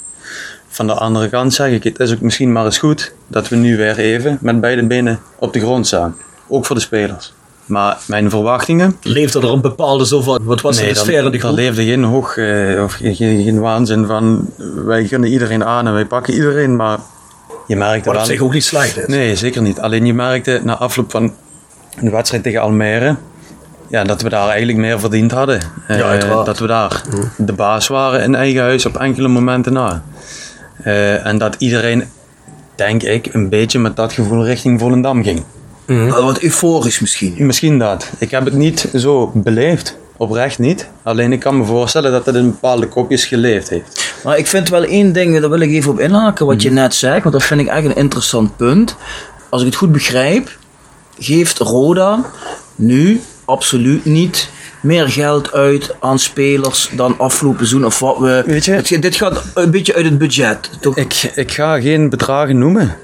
[0.75, 3.55] Van de andere kant zeg ik, het is ook misschien maar eens goed dat we
[3.55, 6.15] nu weer even met beide benen op de grond staan.
[6.47, 7.33] Ook voor de spelers.
[7.65, 11.31] Maar mijn verwachtingen, Leefde er een bepaalde zo van, wat was nee, de sfeer in
[11.31, 11.55] die er groep?
[11.55, 14.49] leefde geen hoog eh, of geen, geen waanzin van
[14.85, 16.75] wij gunnen iedereen aan en wij pakken iedereen.
[16.75, 16.97] Maar
[17.67, 19.07] je merkte Wat op zich ook niet slecht is.
[19.07, 19.79] Nee, zeker niet.
[19.79, 21.33] Alleen je merkte na afloop van
[21.99, 23.15] de wedstrijd tegen Almere.
[23.87, 25.61] Ja, dat we daar eigenlijk meer verdiend hadden.
[25.87, 27.01] Eh, Ja, dat we daar
[27.37, 30.03] de baas waren in eigen huis op enkele momenten na.
[30.85, 32.03] Eh, en dat iedereen,
[32.75, 35.43] denk ik, een beetje met dat gevoel richting Volendam ging.
[35.85, 37.35] Wel Wat euforisch misschien.
[37.37, 38.09] Misschien dat.
[38.17, 39.97] Ik heb het niet zo beleefd.
[40.17, 40.87] Oprecht niet.
[41.03, 44.13] Alleen ik kan me voorstellen dat het in bepaalde kopjes geleefd heeft.
[44.23, 46.95] Maar ik vind wel één ding, daar wil ik even op inhaken, wat je net
[46.95, 48.95] zegt, want dat vind ik echt een interessant punt.
[49.49, 50.57] Als ik het goed begrijp,
[51.19, 52.19] geeft Roda
[52.75, 54.49] nu absoluut niet
[54.85, 58.43] meer geld uit aan spelers dan afgelopen seizoen of wat we...
[58.45, 60.97] Weet je- Het- dit gaat een beetje uit het budget, toch?
[60.97, 62.95] Ik, ik ga geen bedragen noemen.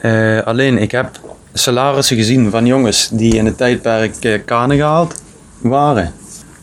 [0.00, 1.10] Eh, alleen ik heb
[1.52, 5.14] salarissen gezien van jongens die in het tijdperk eh, kanen gehaald
[5.60, 6.12] waren.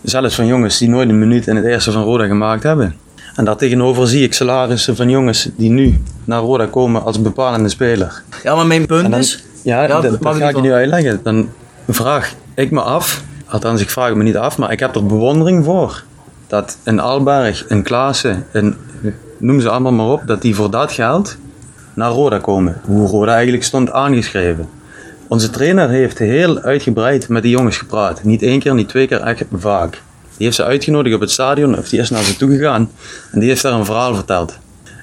[0.01, 2.95] Zelfs van jongens die nooit een minuut in het eerste van Roda gemaakt hebben.
[3.36, 8.21] En daartegenover zie ik salarissen van jongens die nu naar Roda komen als bepalende speler.
[8.43, 9.43] Ja, maar mijn punt dan, is...
[9.63, 11.19] ja, dat, dat ga ik je nu uitleggen.
[11.23, 11.49] Dan
[11.89, 15.05] vraag ik me af, althans ik vraag het me niet af, maar ik heb er
[15.05, 16.03] bewondering voor.
[16.47, 18.75] Dat een Alberg, een Klaassen, een,
[19.37, 21.37] noem ze allemaal maar op, dat die voor dat geld
[21.93, 22.81] naar Roda komen.
[22.85, 24.69] Hoe Roda eigenlijk stond aangeschreven.
[25.27, 28.23] Onze trainer heeft heel uitgebreid met die jongens gepraat.
[28.23, 30.01] Niet één keer, niet twee keer, echt vaak.
[30.37, 32.89] Die heeft ze uitgenodigd op het stadion, of die is naar ze toe gegaan.
[33.31, 34.57] En die heeft daar een verhaal verteld.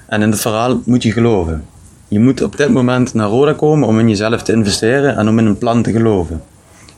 [0.05, 1.65] En in het verhaal moet je geloven.
[2.07, 5.39] Je moet op dit moment naar Roda komen om in jezelf te investeren en om
[5.39, 6.41] in een plan te geloven.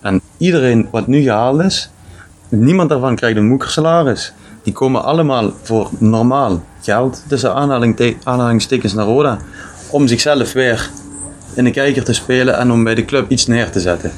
[0.02, 1.90] En iedereen wat nu gehaald is,
[2.50, 4.34] niemand daarvan krijgt een moekersalaris.
[4.64, 9.38] Die komen allemaal voor normaal geld, tussen aanhaling te- aanhalingstekens naar Roda,
[9.90, 10.90] om zichzelf weer
[11.54, 14.12] in de kijker te spelen en om bij de club iets neer te zetten.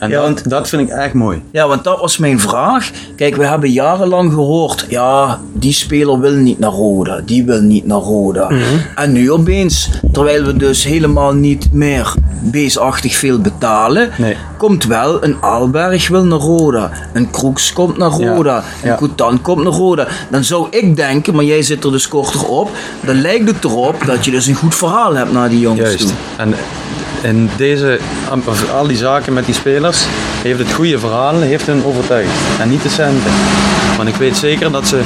[0.00, 1.42] En Ja, dat, want- dat vind ik echt mooi.
[1.50, 2.90] Ja, want dat was mijn vraag.
[3.16, 7.86] Kijk, we hebben jarenlang gehoord, ja, die speler wil niet naar Roda, die wil niet
[7.86, 8.48] naar Roda.
[8.50, 8.60] Mhm.
[8.94, 14.36] En nu opeens, terwijl we dus helemaal niet meer beestachtig veel betalen, Nee.
[14.56, 18.96] komt wel een Alberg wil naar Roda, een Kroeks komt naar Ja, Roda, een ja.
[18.96, 20.08] Coutan komt naar Roda.
[20.30, 24.02] Dan zou ik denken, maar jij zit er dus korter op, dan lijkt het erop
[24.06, 25.98] dat je dus een goed verhaal hebt naar die jongens Juist.
[25.98, 26.10] toe.
[26.36, 26.54] En
[27.22, 27.98] in deze,
[28.76, 30.04] al die zaken met die spelers,
[30.42, 32.30] heeft het goede verhaal heeft hun overtuigd.
[32.60, 33.32] En niet de centen.
[33.96, 35.00] Want ik weet zeker dat ze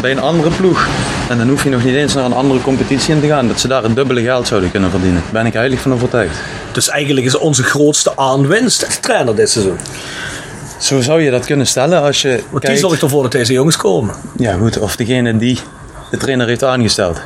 [0.00, 0.86] bij een andere ploeg,
[1.28, 3.60] en dan hoef je nog niet eens naar een andere competitie in te gaan, dat
[3.60, 5.22] ze daar het dubbele geld zouden kunnen verdienen.
[5.22, 6.36] Daar ben ik heilig van overtuigd.
[6.72, 9.78] Dus eigenlijk is onze grootste aanwinst de trainer dit seizoen.
[10.78, 12.28] Zo zou je dat kunnen stellen als je.
[12.28, 14.14] Want die kijkt- zorgt ervoor dat deze jongens komen.
[14.36, 15.58] Ja, goed, of degene die
[16.10, 17.20] de trainer heeft aangesteld.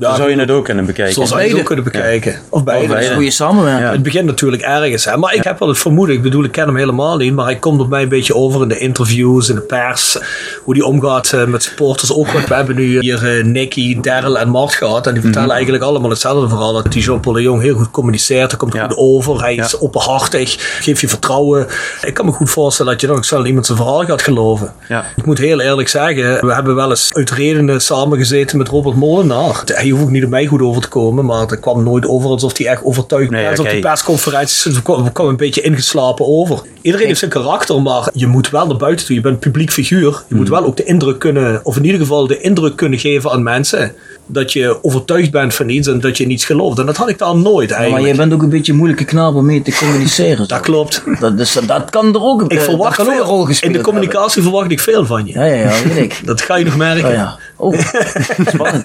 [0.00, 1.14] Zo zou je het ook kunnen bekijken.
[1.14, 2.34] Zo zou je het ook kunnen bekijken.
[2.48, 2.84] Of beide.
[2.84, 3.14] Of beide.
[3.14, 3.84] Goede samenwerking.
[3.86, 3.92] Ja.
[3.92, 5.04] Het begint natuurlijk ergens.
[5.04, 5.16] Hè?
[5.16, 7.56] Maar ik heb wel het vermoeden, ik bedoel, ik ken hem helemaal niet, maar hij
[7.56, 10.18] komt op mij een beetje over in de interviews, in de pers.
[10.64, 12.32] Hoe die omgaat eh, met supporters ook.
[12.32, 15.06] Want we hebben nu hier eh, Nicky, Daryl en Mart gehad.
[15.06, 15.56] En die vertellen Mhm.
[15.56, 16.72] eigenlijk allemaal hetzelfde verhaal.
[16.72, 18.50] Dat die Jean-Paul de Jong heel goed communiceert.
[18.50, 18.86] Hij komt Ja.
[18.86, 19.40] goed over.
[19.40, 19.64] Hij Ja.
[19.64, 20.56] is openhartig.
[20.80, 21.66] Geeft je vertrouwen.
[22.02, 24.72] Ik kan me goed voorstellen dat je dan ook snel iemand zijn verhaal gaat geloven.
[24.88, 25.04] Ja.
[25.16, 29.62] Ik moet heel eerlijk zeggen, we hebben wel eens uit redenen samengezeten met Robert Molenaar.
[29.84, 32.58] Hij hoeft niet op mij goed over te komen, maar het kwam nooit over alsof
[32.58, 33.58] hij echt overtuigd Nee, was.
[33.58, 36.62] Op die persconferenties het kwam, het kwam een beetje ingeslapen over.
[36.80, 39.14] Iedereen heeft zijn karakter, maar je moet wel naar buiten toe.
[39.14, 40.22] Je bent een publiek figuur.
[40.28, 43.30] Je moet wel ook de indruk kunnen, of in ieder geval de indruk kunnen geven
[43.30, 43.92] aan mensen.
[44.26, 46.78] Dat je overtuigd bent van iets en dat je in iets gelooft.
[46.78, 48.06] En dat had ik daar nooit Maar eigenlijk.
[48.06, 50.48] jij bent ook een beetje een moeilijke knaap om mee te communiceren.
[50.54, 51.02] Dat klopt.
[51.20, 53.34] Dat, dus, dat kan er ook, Ik eh, verwacht dat kan ook een veel.
[53.36, 55.32] rol gespeeld In de communicatie verwacht ik veel van je.
[55.32, 56.20] Ja, ja, ja, weet ik.
[56.26, 57.08] Dat ga je nog merken.
[57.08, 57.38] Oh ja.
[57.56, 57.80] Oh,
[58.46, 58.82] spannend.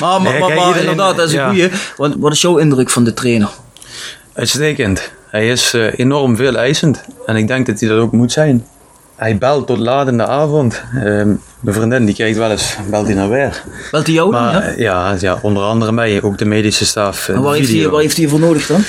[0.00, 1.48] Maar, maar, Nee, maar, maar inderdaad, dat is een ja.
[1.48, 1.68] goeie.
[1.96, 3.48] Wat, wat is jouw indruk van de trainer?
[4.32, 5.12] Uitstekend.
[5.30, 7.04] Hij is eh, enorm veel eisend.
[7.26, 8.66] En ik denk dat hij dat ook moet zijn.
[9.20, 10.82] Hij belt tot laat in de avond.
[10.94, 11.28] Ehm,
[11.60, 13.62] mijn vriendin die kijkt wel eens, belt hij naar weer.
[13.90, 14.42] Belt hij jou dan?
[14.42, 14.60] Maar Ja?
[14.62, 17.28] eh, ja, ja, onder andere mij, ook de medische staf.
[17.28, 18.82] eh, En waar heeft, hij, waar heeft hij voor nodig dan?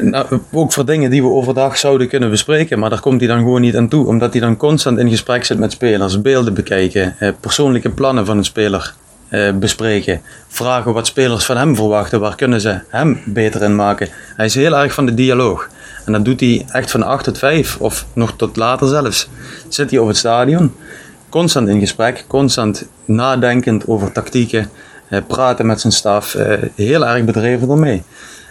[0.00, 3.38] Nou, ook voor dingen die we overdag zouden kunnen bespreken, maar daar komt hij dan
[3.38, 7.14] gewoon niet aan toe, omdat hij dan constant in gesprek zit met spelers, beelden bekijken,
[7.18, 8.94] eh, persoonlijke plannen van een speler
[9.28, 14.08] eh, bespreken, vragen wat spelers van hem verwachten, waar kunnen ze hem beter in maken.
[14.36, 15.68] Hij is heel erg van de dialoog
[16.06, 19.28] en dat doet hij echt van 8 tot 5 of nog tot later zelfs.
[19.68, 20.74] Zit hij op het stadion,
[21.28, 24.70] constant in gesprek, constant nadenkend over tactieken,
[25.08, 28.02] eh, praten met zijn staf, eh, heel erg bedreven ermee.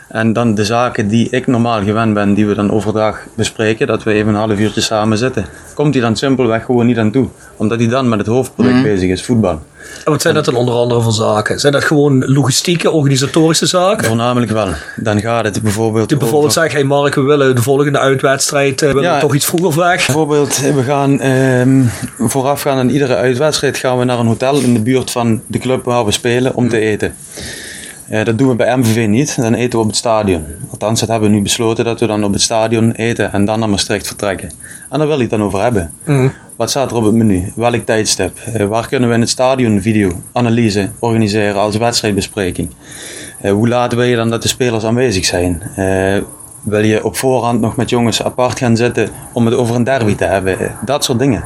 [0.07, 4.03] En dan de zaken die ik normaal gewend ben, die we dan overdag bespreken, dat
[4.03, 7.27] we even een half uurtje samen zitten, komt hij dan simpelweg gewoon niet aan toe.
[7.57, 9.61] Omdat hij dan met het hoofdproduct bezig is, voetbal.
[10.05, 11.59] En wat zijn dat dan onder andere voor zaken?
[11.59, 14.05] Zijn dat gewoon logistieke, organisatorische zaken?
[14.05, 14.67] Voornamelijk wel.
[14.95, 16.09] Dan gaat het bijvoorbeeld.
[16.09, 19.19] Die bijvoorbeeld over- zeggen, hey Mark, we willen de volgende uitwedstrijd, eh, we willen Ja.
[19.19, 20.05] toch iets vroeger weg.
[20.05, 21.81] Bijvoorbeeld, we gaan ehm,
[22.19, 25.83] voorafgaan aan iedere uitwedstrijd gaan we naar een hotel in de buurt van de club
[25.85, 27.15] waar we spelen om te eten.
[28.09, 30.45] Eh, dat doen we bij MVV niet, dan eten we op het stadion.
[30.71, 33.59] Althans, dat hebben we nu besloten dat we dan op het stadion eten en dan
[33.59, 34.51] naar Maastricht vertrekken.
[34.89, 35.93] En daar wil ik het dan over hebben.
[36.55, 37.51] Wat staat er op het menu?
[37.55, 38.37] Welk tijdstip?
[38.53, 42.69] Eh, waar kunnen we in het stadion video analyse organiseren als wedstrijdbespreking?
[43.41, 45.61] Eh, hoe laat wil je dan dat de spelers aanwezig zijn?
[46.61, 50.15] Wil je op voorhand nog met jongens apart gaan zitten om het over een derby
[50.15, 50.57] te hebben?
[50.85, 51.43] Dat soort dingen.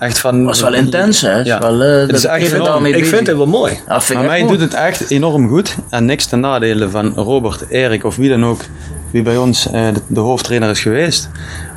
[0.00, 1.30] Echt van, Dat is wel intens, hè?
[1.30, 1.54] Het Ja.
[1.56, 2.72] Is wel, eh, Het is dat echt ik ben enorm.
[2.72, 3.14] daarmee Ik bezig.
[3.14, 3.72] vind het wel mooi.
[3.88, 4.52] Ja, Maar mij mooi.
[4.52, 5.76] doet het echt enorm goed.
[5.90, 8.60] En niks ten nadele van Robert, Erik of wie dan ook,
[9.10, 11.28] wie bij ons eh, de, de hoofdtrainer is geweest.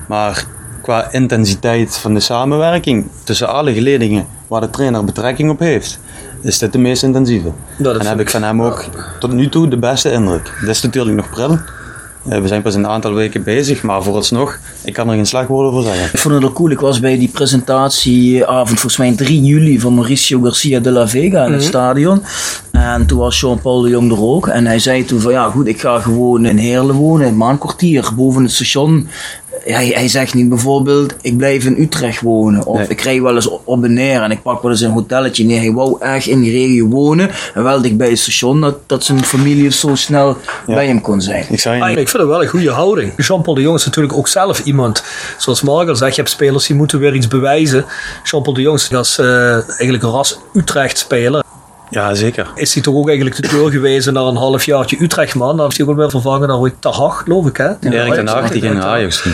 [0.07, 0.45] Maar
[0.81, 5.99] qua intensiteit van de samenwerking tussen alle geledingen waar de trainer betrekking op heeft,
[6.41, 7.51] is dit de meest intensieve.
[7.77, 8.85] Dat en heb ik van hem ook
[9.19, 10.51] tot nu toe de beste indruk.
[10.59, 11.57] Dit is natuurlijk nog pril.
[12.29, 15.71] Eh, we zijn pas een aantal weken bezig, maar vooralsnog, ik kan er geen slagwoorden
[15.71, 16.09] voor zeggen.
[16.13, 16.69] Ik vond het ook cool.
[16.69, 21.45] Ik was bij die presentatieavond, volgens mij 3 juli, van Mauricio Garcia de la Vega
[21.45, 22.23] in het stadion.
[22.71, 24.47] En toen was Jean-Paul de Jong er ook.
[24.47, 27.37] En hij zei toen van, ja goed, ik ga gewoon in Heerlen wonen, in het
[27.37, 29.07] Maankwartier, boven het station.
[29.75, 32.65] Hij, hij zegt niet bijvoorbeeld, ik blijf in Utrecht wonen.
[32.65, 32.87] Of Nee.
[32.87, 35.45] ik rij wel eens op en neer en ik pak wel eens een hotelletje.
[35.45, 37.29] Nee, hij wou echt in die regio wonen.
[37.53, 41.21] En wel dicht bij het station, dat, dat zijn familie zo snel bij hem kon
[41.21, 41.45] zijn.
[41.49, 43.13] Ik Ah, ik vind het wel een goede houding.
[43.17, 45.03] Jean-Paul de Jong is natuurlijk ook zelf iemand,
[45.37, 47.85] zoals Mark al zegt, je hebt spelers die moeten weer iets bewijzen.
[48.23, 51.43] Jean-Paul de Jong is als eh, eigenlijk een ras Utrecht-speler.
[51.89, 52.47] Ja, zeker.
[52.55, 55.57] Is hij toch ook eigenlijk de deur gewezen naar een halfjaartje Utrecht, man.
[55.57, 57.65] Dan is hij ook wel weer vervangen naar ooit Te Hag, geloof ik, hè?
[57.89, 59.23] Erik ten Hag, die ging naar Ajax.
[59.23, 59.31] En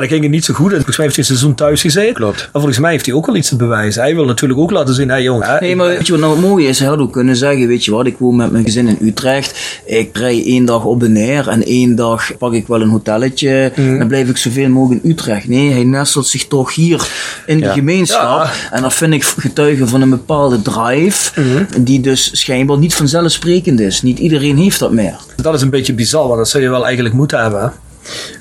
[0.00, 0.70] dat ging het niet zo goed.
[0.70, 2.14] En volgens mij heeft hij een seizoen thuis gezeten.
[2.14, 2.40] Klopt.
[2.42, 4.02] En volgens mij heeft hij ook wel iets te bewijzen.
[4.02, 5.48] Hij wil natuurlijk ook laten zien, hé jongen.
[5.48, 6.78] hè, Nee, maar weet je wat nou het mooie is?
[6.78, 9.80] Hij had ook kunnen zeggen, weet je wat, ik woon met mijn gezin in Utrecht.
[9.86, 13.72] Ik rij één dag op en neer en één dag pak ik wel een hotelletje.
[13.98, 15.48] Dan blijf ik zoveel mogelijk in Utrecht.
[15.48, 17.08] Nee, hij nestelt zich toch hier
[17.46, 17.72] in de Ja.
[17.72, 18.44] gemeenschap.
[18.44, 18.50] Ja.
[18.70, 21.32] En dat vind ik getuigen van een bepaalde drive,
[21.80, 24.02] die dus schijnbaar niet vanzelfsprekend is.
[24.02, 25.16] Niet iedereen heeft dat meer.
[25.36, 27.60] Dat is een beetje bizar, want dat zou je wel eigenlijk moeten hebben.
[27.60, 27.68] hè.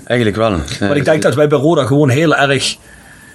[0.04, 0.58] Eigenlijk wel.
[0.80, 2.78] Maar ik denk dat wij bij Roda gewoon heel erg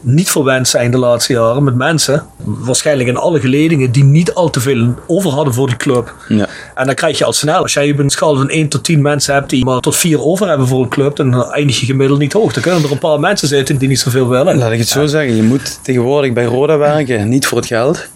[0.00, 2.26] niet verwend zijn de laatste jaren met mensen.
[2.37, 6.14] Waarschijnlijk in alle geledingen die niet al te veel over hadden voor die club.
[6.28, 6.46] Ja.
[6.74, 9.02] En dan krijg je al snel, als jij op een schaal van 1 tot 10
[9.02, 12.18] mensen hebt die maar tot 4 over hebben voor een club, dan eindig je gemiddeld
[12.18, 12.52] niet hoog.
[12.52, 14.59] Dan kunnen er een paar mensen zitten die niet zoveel willen.
[14.59, 18.07] Laat ik het zo zeggen, je moet tegenwoordig bij Roda werken, niet voor het geld.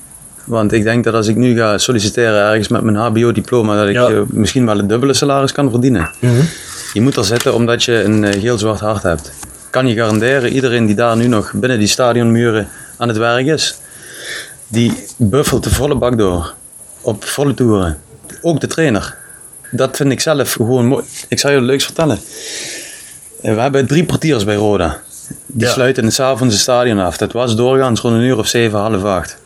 [0.44, 3.94] Want ik denk dat als ik nu ga solliciteren ergens met mijn HBO-diploma, dat ik
[3.94, 4.08] Ja.
[4.08, 6.10] eh, misschien wel het dubbele salaris kan verdienen.
[6.92, 9.32] Je moet er zitten omdat je een eh, geel-zwart hart hebt.
[9.70, 13.76] Kan je garanderen, iedereen die daar nu nog binnen die stadionmuren aan het werk is,
[14.68, 16.52] die buffelt de volle bak door.
[17.00, 17.98] Op volle toeren.
[18.42, 19.16] ook de trainer.
[19.70, 21.04] Dat vind ik zelf gewoon mooi.
[21.28, 22.18] Ik zal je wat leuks vertellen.
[23.42, 25.00] Eh, We hebben drie portiers bij Roda.
[25.46, 25.72] Die Ja.
[25.72, 27.16] sluiten het avonds het stadion af.
[27.16, 29.36] Dat was doorgaans rond een uur of zeven, half acht.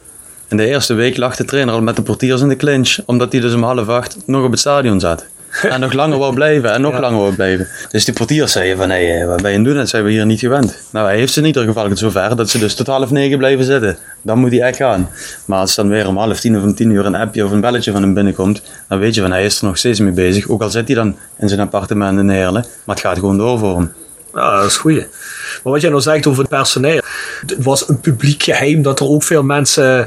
[0.48, 3.32] En de eerste week lag de trainer al met de portiers in de clinch, omdat
[3.32, 5.24] hij dus om half acht nog op het stadion zat.
[5.62, 7.68] En nog langer wou blijven en nog langer wou blijven.
[7.90, 9.80] Dus die portiers zeiden van, hé, wat ben je aan het doen?
[9.80, 10.78] Dat zijn we hier niet gewend.
[10.90, 13.38] Nou, hij heeft ze in ieder geval het zover dat ze dus tot half negen
[13.38, 13.96] blijven zitten.
[14.22, 15.10] Dan moet hij echt gaan.
[15.44, 17.60] Maar als dan weer om half tien of om tien uur een appje of een
[17.60, 20.48] belletje van hem binnenkomt, dan weet je van, hij is er nog steeds mee bezig.
[20.48, 23.58] Ook al zit hij dan in zijn appartement in Heerlen, maar het gaat gewoon door
[23.58, 23.92] voor hem.
[24.34, 25.06] Ja, dat is goed.
[25.62, 27.00] Maar wat jij nou zegt over het personeel.
[27.46, 30.06] Het was een publiek geheim dat er ook veel mensen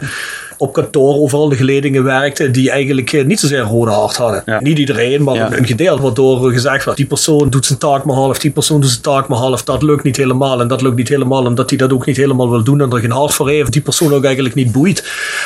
[0.58, 4.42] op kantoor overal de geledingen werkten die eigenlijk eh, niet zozeer een rode hart hadden.
[4.46, 4.60] Ja.
[4.62, 5.52] Niet iedereen, maar Ja.
[5.58, 8.90] een gedeelte waardoor gezegd werd, die persoon doet zijn taak maar half, die persoon doet
[8.90, 11.78] zijn taak maar half, dat lukt niet helemaal en dat lukt niet helemaal omdat hij
[11.78, 14.24] dat ook niet helemaal wil doen en er geen hart voor heeft, die persoon ook
[14.24, 15.04] eigenlijk niet boeit.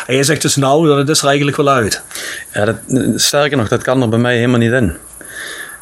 [0.08, 2.02] En jij zegt dus nou, dat is er eigenlijk wel uit.
[2.54, 2.76] Ja, dat,
[3.16, 4.94] sterker nog, dat kan er bij mij helemaal niet in.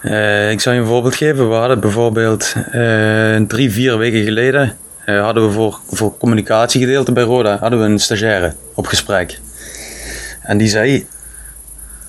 [0.02, 1.50] Eh, ik zal je een voorbeeld geven.
[1.50, 7.24] We hadden bijvoorbeeld eh, drie, vier weken geleden eh, hadden we voor, voor communicatiegedeelte bij
[7.24, 9.40] Roda hadden we een stagiaire op gesprek.
[10.42, 11.08] En die zei,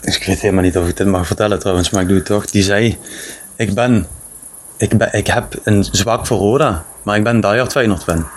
[0.00, 2.26] dus ik weet helemaal niet of ik dit mag vertellen trouwens, maar ik doe het
[2.26, 2.46] toch.
[2.46, 2.98] Die zei,
[3.56, 4.06] ik ben,
[4.76, 8.28] ik ben, ik heb een zwak voor Roda, maar ik ben diehard Feyenoord fan.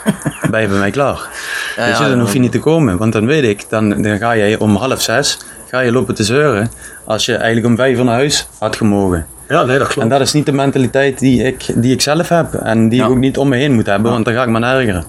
[0.50, 1.28] ben je bij mij klaar?
[1.76, 4.36] Ja, je, dan hoef je niet te komen, want dan weet ik, dan, dan ga
[4.36, 5.38] jij om half zes,
[5.72, 6.70] ga je lopen te zeuren,
[7.04, 9.26] als je eigenlijk om vijf uur naar huis had gemogen.
[9.48, 10.02] Ja, nee, dat klopt.
[10.02, 13.04] En dat is niet de mentaliteit die ik, die ik zelf heb en die Ja.
[13.04, 15.04] ik ook niet om me heen moet hebben, want dan ga ik me ergeren.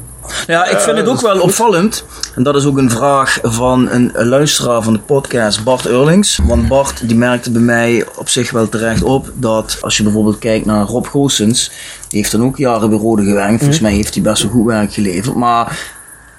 [0.48, 2.06] Ja, ik vind het ook wel opvallend.
[2.36, 6.40] En dat is ook een vraag van een luisteraar van de podcast, Bart Eurlings.
[6.44, 10.40] Want Bart die merkte bij mij op zich wel terecht op dat als je bijvoorbeeld
[10.40, 11.72] kijkt naar Rob Goossens,
[12.08, 13.58] die heeft dan ook jaren bij Rode gewerkt.
[13.58, 15.36] Volgens mij heeft hij best wel goed werk geleverd.
[15.36, 15.80] Maar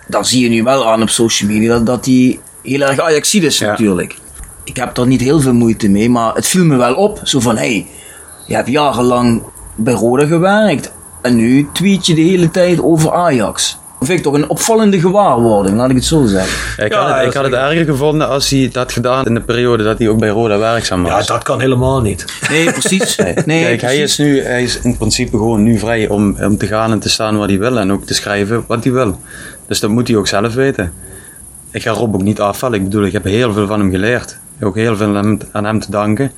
[0.07, 3.67] dan zie je nu wel aan op social media dat, dat hij heel erg Ja.
[3.67, 4.17] natuurlijk.
[4.65, 7.21] Ik heb er niet heel veel moeite mee, maar het viel me wel op.
[7.23, 7.87] Zo van, hé, hey,
[8.47, 9.43] je hebt jarenlang
[9.75, 10.93] bij Roda gewerkt.
[11.23, 13.79] En nu tweet je de hele tijd over Ajax.
[13.99, 16.85] Dat vind ik toch een opvallende gewaarwording, laat ik het zo zeggen.
[16.85, 19.35] Ik, Ja, had, het, ik had het erger gevonden als hij dat had gedaan in
[19.35, 21.27] de periode dat hij ook bij Roda werkzaam ja, was.
[21.27, 22.25] dat kan helemaal niet.
[22.51, 23.17] Nee, precies.
[23.45, 26.67] Nee, Kijk, hij is nu hij is in principe gewoon nu vrij om, om te
[26.67, 29.21] gaan en te staan waar hij wil en ook te schrijven wat hij wil.
[29.67, 30.93] Dus dat moet hij ook zelf weten.
[31.75, 32.79] Ik ga Rob ook niet afvallen.
[32.79, 34.37] Ik bedoel, ik heb heel veel van hem geleerd.
[34.61, 36.33] Ook heel veel aan hem, aan hem te danken.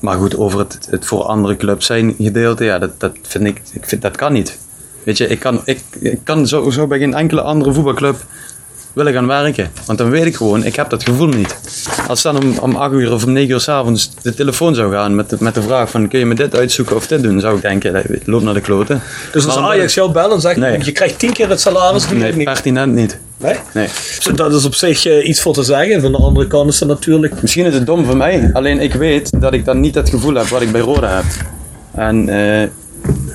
[0.00, 3.60] Maar goed, over het, het voor andere clubs zijn gedeelte, ja, dat, dat vind ik,
[3.72, 4.58] ik vind, dat kan niet.
[5.02, 8.16] Weet je, ik kan, ik, ik kan sowieso bij geen enkele andere voetbalclub
[8.92, 9.70] willen gaan werken.
[9.86, 11.56] Want dan weet ik gewoon, ik heb dat gevoel niet.
[12.08, 15.14] Als dan om, om 8 uur of om 9 uur s'avonds de telefoon zou gaan
[15.14, 17.56] met de, met de vraag van kun je me dit uitzoeken of dit doen, zou
[17.56, 19.02] ik denken, loop naar de kloten.
[19.32, 20.84] Dus als Ajax jou belt en zegt, Nee.
[20.84, 22.44] je krijgt tien keer het salaris, doe Nee, niet.
[22.44, 23.18] pertinent niet.
[23.38, 23.54] Nee?
[23.74, 23.88] Nee.
[24.34, 26.00] Dat is op zich eh, iets voor te zeggen.
[26.00, 27.42] Van de andere kant is het natuurlijk...
[27.42, 30.34] Misschien is het dom van mij, alleen ik weet dat ik dan niet het gevoel
[30.34, 31.24] heb wat ik bij Roda heb.
[31.94, 32.68] En eh,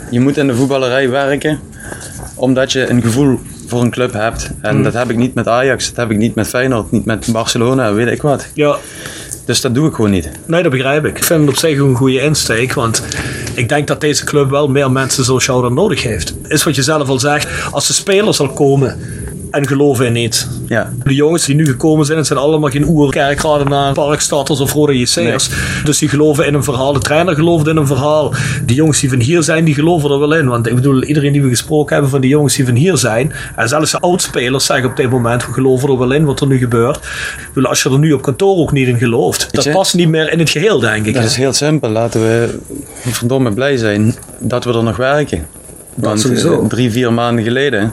[0.10, 1.60] je moet in de voetballerij werken
[2.36, 4.50] omdat je een gevoel voor een club hebt.
[4.62, 7.28] En dat heb ik niet met Ajax, dat heb ik niet met Feyenoord, niet met
[7.32, 8.46] Barcelona, weet ik wat.
[8.54, 8.76] Ja,
[9.46, 10.30] Dus dat doe ik gewoon niet.
[10.46, 11.18] nee, dat begrijp ik.
[11.18, 13.04] Ik vind het op zich een goede insteek, want
[13.54, 16.34] ik denk dat deze club wel meer mensen zoals jou dan nodig heeft.
[16.48, 19.00] Is wat je zelf al zegt, als de spelers al komen
[19.52, 20.48] en geloven in iets.
[20.68, 20.94] Ja.
[21.04, 25.50] De jongens die nu gekomen zijn, het zijn allemaal geen oerkerkradenaar, parkstarters of rode JC'ers.
[25.84, 26.94] Dus die geloven in een verhaal.
[26.94, 28.34] De trainer gelooft in een verhaal.
[28.66, 30.48] Die jongens die van hier zijn, die geloven er wel in.
[30.48, 33.34] Want ik bedoel, iedereen die we gesproken hebben van die jongens die van hier zijn,
[33.56, 36.48] en zelfs de oudspelers zeggen op dit moment, we geloven er wel in wat er
[36.48, 37.00] nu gebeurt.
[37.54, 39.72] Bedoel, als je er nu op kantoor ook niet in gelooft, dat je?
[39.72, 41.14] past niet meer in het geheel, denk ik.
[41.14, 41.90] Dat is heel simpel.
[41.90, 42.60] Laten we
[43.10, 45.48] verdomme blij zijn dat we er nog werken.
[45.96, 46.62] Want sowieso.
[46.62, 47.92] eh, drie, vier maanden geleden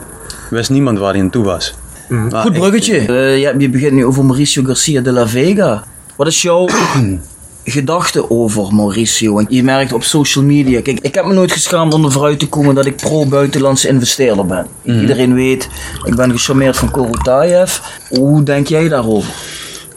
[0.49, 1.73] wist niemand waar hij aan toe was.
[2.07, 2.97] Maar Goed ik- bruggetje.
[2.97, 5.83] Eh, je, je begint nu over Mauricio Garcia de la Vega.
[6.15, 6.67] Wat is jouw
[7.63, 9.33] gedachte over Mauricio?
[9.33, 10.81] Want je merkt op social media.
[10.81, 14.45] Kijk, ik heb me nooit geschaamd om er vooruit te komen dat ik pro-buitenlandse investeerder
[14.45, 14.67] ben.
[14.83, 15.69] Iedereen weet,
[16.03, 17.77] ik ben gecharmeerd van Korotayev.
[18.09, 19.33] Hoe denk jij daarover?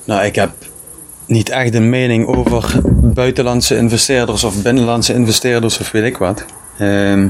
[0.05, 0.51] Nou, ik heb
[1.27, 2.81] niet echt een mening over
[3.15, 6.45] buitenlandse investeerders of binnenlandse investeerders of weet ik wat.
[6.79, 7.29] Ehm,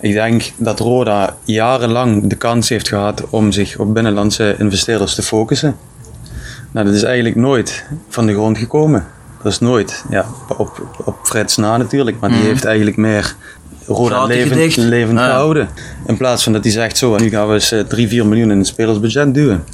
[0.00, 5.22] ik denk dat Roda jarenlang de kans heeft gehad om zich op binnenlandse investeerders te
[5.22, 5.76] focussen.
[6.70, 9.06] Nou, dat is eigenlijk nooit van de grond gekomen.
[9.42, 10.24] Dat is nooit, ja,
[10.56, 13.34] op, op Freds na natuurlijk, maar die heeft eigenlijk meer
[13.86, 15.24] Roda levend, levend Ja.
[15.24, 15.68] gehouden.
[16.06, 18.50] In plaats van dat hij zegt zo, en nu gaan we eens 3, 4 miljoen
[18.50, 19.64] in het spelersbudget duwen.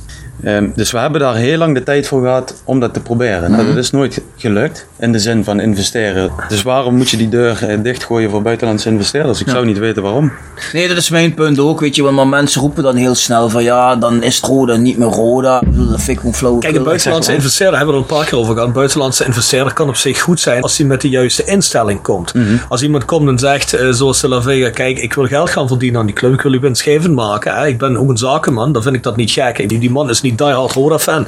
[0.42, 3.50] Ehm, dus we hebben daar heel lang de tijd voor gehad om dat te proberen.
[3.50, 6.30] Nou, dat is nooit gelukt in de zin van investeren.
[6.48, 9.40] Dus waarom moet je die deur eh, dichtgooien voor buitenlandse investeerders?
[9.40, 10.32] Ik zou niet weten waarom.
[10.72, 12.02] Nee, dat is mijn punt ook, weet je.
[12.02, 15.08] Want maar mensen roepen dan heel snel van ja, dan is het Roda niet meer
[15.08, 15.60] Roda.
[15.60, 16.58] Ik bedoel, Dat vind ik gewoon flauw.
[16.58, 18.68] Kijk, een buitenlandse investeerder hebben we er een paar keer over gehad.
[18.68, 22.32] Een buitenlandse investeerder kan op zich goed zijn als hij met de juiste instelling komt.
[22.68, 25.68] Als iemand komt en zegt, eh, zoals de La Vega, kijk, ik wil geld gaan
[25.68, 27.54] verdienen aan die club, ik wil u winstgevend maken.
[27.54, 27.66] Hè.
[27.66, 29.68] Ik ben ook een zakenman, dan vind ik dat niet gek.
[29.68, 31.26] Die, die man is niet diehard Roda-fan.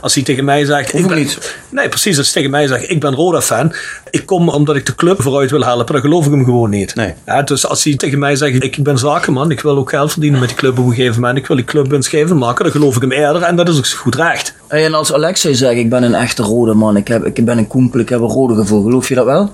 [0.00, 0.94] Als hij tegen mij zegt...
[0.94, 1.56] Ik ben, niet.
[1.68, 2.18] Nee, precies.
[2.18, 3.72] Als hij tegen mij zegt, ik ben Roda-fan.
[4.10, 6.94] Ik kom omdat ik de club vooruit wil helpen, dan geloof ik hem gewoon niet.
[6.94, 7.14] Nee.
[7.26, 10.40] Ja, dus als hij tegen mij zegt, ik ben zakenman, ik wil ook geld verdienen
[10.40, 12.96] met die club op een gegeven moment, ik wil die club winstgevend maken, dan geloof
[12.96, 14.54] ik hem eerder en dat is ook goed recht.
[14.68, 17.66] En als Alexei zegt, ik ben een echte rode man, ik, heb, ik ben een
[17.66, 19.52] koempel, ik heb een rode gevoel, geloof je dat wel?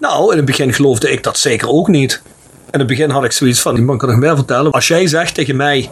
[0.00, 2.22] Nou, in het begin geloofde ik dat zeker ook niet.
[2.70, 4.72] In het begin had ik zoiets van, die man kan nog meer vertellen.
[4.72, 5.90] Als jij zegt tegen mij,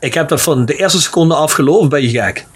[0.00, 2.46] ik heb dat van de eerste seconde af geloofd, ben je gek.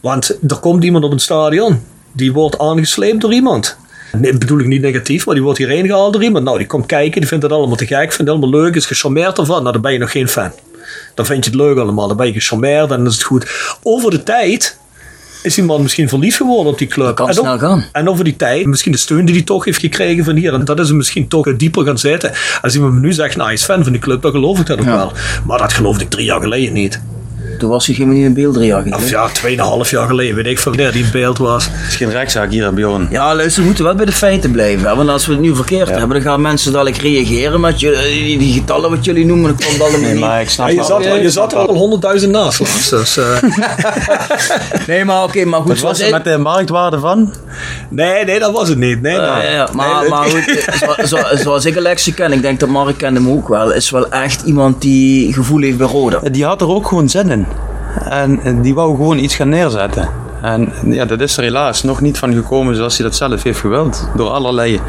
[0.00, 3.76] Want er komt iemand op een stadion, die wordt aangesleept door iemand.
[4.12, 6.44] Nee, bedoel ik niet negatief, maar die wordt hierheen gehaald door iemand.
[6.44, 8.86] Nou, die komt kijken, die vindt het allemaal te gek, vindt het allemaal leuk, is
[8.86, 9.60] gecharmeerd ervan.
[9.60, 10.52] Nou, dan ben je nog geen fan.
[11.14, 13.76] Dan vind je het leuk allemaal, dan ben je gecharmeerd, dan is het goed.
[13.82, 14.78] Over de tijd
[15.42, 17.06] is die man misschien verliefd geworden op die club.
[17.06, 17.84] Dat kan En snel gaan.
[17.92, 20.54] en over die tijd, misschien de steun die hij toch heeft gekregen van hier.
[20.54, 22.32] En dat is hem misschien toch eh, dieper gaan zitten.
[22.62, 24.66] Als iemand me nu zegt, nou hij is fan van die club, dan geloof ik
[24.66, 24.96] dat ook Ja.
[24.96, 25.12] wel.
[25.46, 27.00] Maar dat geloofde ik drie jaar geleden niet.
[27.60, 29.08] Toen was hij geen niet in beeld drie jaar Of geleden.
[29.08, 31.64] ja, tweeënhalf jaar geleden, weet ik veel wanneer die in beeld was.
[31.70, 33.08] Het is geen rechtszaak hier, hè, Bjorn.
[33.10, 34.88] Ja, luister, we moeten wel bij de feiten blijven.
[34.88, 38.08] hè, Want als we het nu verkeerd hebben, dan gaan mensen dadelijk reageren met je,
[38.12, 39.56] die, die getallen wat jullie noemen.
[39.56, 40.20] Dat komt allemaal Nee, niet.
[40.20, 42.90] maar ik snap Ja, je, zat, je zat er al honderdduizend naast.
[42.90, 43.24] Dus, eh,
[44.86, 45.68] Nee, maar oké, maar goed.
[45.68, 47.32] Wat was het met de marktwaarde van?
[47.88, 49.02] nee, nee, dat was het niet.
[49.02, 52.32] Nee, ik- nou, Ja, maar, nee, maar goed, eh, zo, zo- zoals ik Alexi ken,
[52.32, 55.76] ik denk dat Mark kent hem ook wel, is wel echt iemand die gevoel heeft
[55.76, 56.18] bij Roda.
[56.30, 57.46] Die had er ook gewoon zin in.
[58.08, 60.08] En die wou gewoon iets gaan neerzetten.
[60.42, 63.58] En ja, dat is er helaas nog niet van gekomen zoals hij dat zelf heeft
[63.60, 64.08] gewild.
[64.16, 64.80] Door allerlei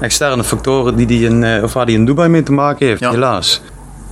[0.00, 3.00] externe factoren die die in, eh, of waar hij in Dubai mee te maken heeft,
[3.00, 3.10] Ja.
[3.10, 3.62] helaas.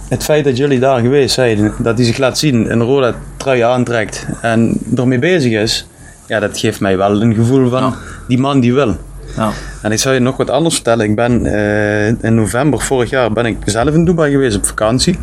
[0.08, 3.60] Het feit dat jullie daar geweest zijn, dat hij zich laat zien, een rode trui
[3.60, 5.86] aantrekt en ermee bezig is,
[6.26, 7.94] ja, dat geeft mij wel een gevoel van Ja.
[8.28, 8.96] die man die wil.
[9.36, 9.50] Ja.
[9.82, 11.04] En ik zal je nog wat anders vertellen.
[11.04, 15.18] Ik ben eh, in november vorig jaar ben ik zelf in Dubai geweest op vakantie.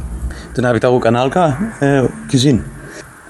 [0.53, 2.63] Toen heb ik daar ook Anelka eh gezien.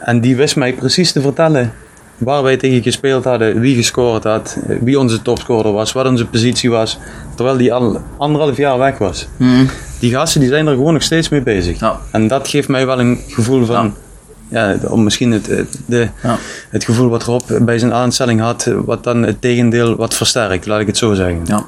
[0.06, 1.72] En die wist mij precies te vertellen
[2.18, 6.70] waar wij tegen gespeeld hadden, wie gescoord had, wie onze topscorer was, wat onze positie
[6.70, 7.00] was.
[7.36, 9.28] Terwijl die al anderhalf jaar weg was.
[9.38, 9.66] Mhm.
[10.00, 11.80] Die gasten die zijn er gewoon nog steeds mee bezig.
[11.80, 12.00] Ja.
[12.12, 13.94] En dat geeft mij wel een gevoel van...
[14.50, 16.38] Ja, om misschien het, het- de, Ja.
[16.70, 20.80] het gevoel wat Rob bij zijn aanstelling had, wat dan het tegendeel wat versterkt, laat
[20.80, 21.42] ik het zo zeggen.
[21.46, 21.66] Ja.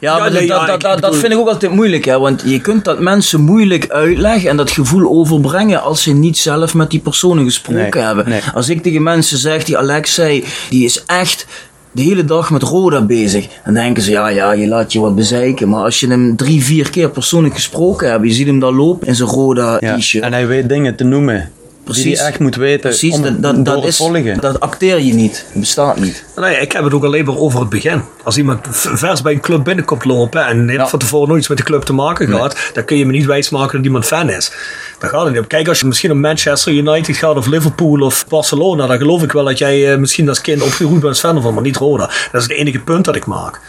[0.00, 2.18] Ja, Ja, maar nee, dat, ja, dat, ik dat, vind ik ook altijd moeilijk, hè,
[2.18, 6.74] want je kunt dat mensen moeilijk uitleggen en dat gevoel overbrengen als ze niet zelf
[6.74, 8.28] met die personen gesproken Nee, hebben.
[8.28, 8.40] nee.
[8.54, 11.46] Als ik tegen mensen zeg, die Alexei, die is echt
[11.92, 15.14] de hele dag met Roda bezig, dan denken ze, ja, ja, je laat je wat
[15.14, 15.68] bezeiken.
[15.68, 19.06] Maar als je hem drie, vier keer persoonlijk gesproken hebt, je ziet hem daar lopen
[19.06, 20.24] in zijn Roda Ja, t-shirt.
[20.24, 21.50] En hij weet dingen te noemen
[21.94, 22.20] die Precies.
[22.20, 24.02] hij echt moet weten Precies, om dat, dat, dat, is,
[24.40, 25.44] dat acteer je niet.
[25.52, 26.24] Dat bestaat niet.
[26.36, 28.02] Nee, ik heb het ook alleen maar over het begin.
[28.24, 30.88] Als iemand vers bij een club binnenkomt lopen en heeft Ja.
[30.88, 33.26] van tevoren nooit iets met de club te maken gehad, dan kun je me niet
[33.26, 34.52] wijsmaken dat iemand fan is.
[34.98, 35.46] Daar gaat het niet om.
[35.46, 39.32] Kijk, als je misschien op Manchester United gaat of Liverpool of Barcelona, dan geloof ik
[39.32, 42.06] wel dat jij eh, misschien als kind opgegroeid bent als fan van, maar niet Roda.
[42.32, 43.60] Dat is het enige punt dat ik maak.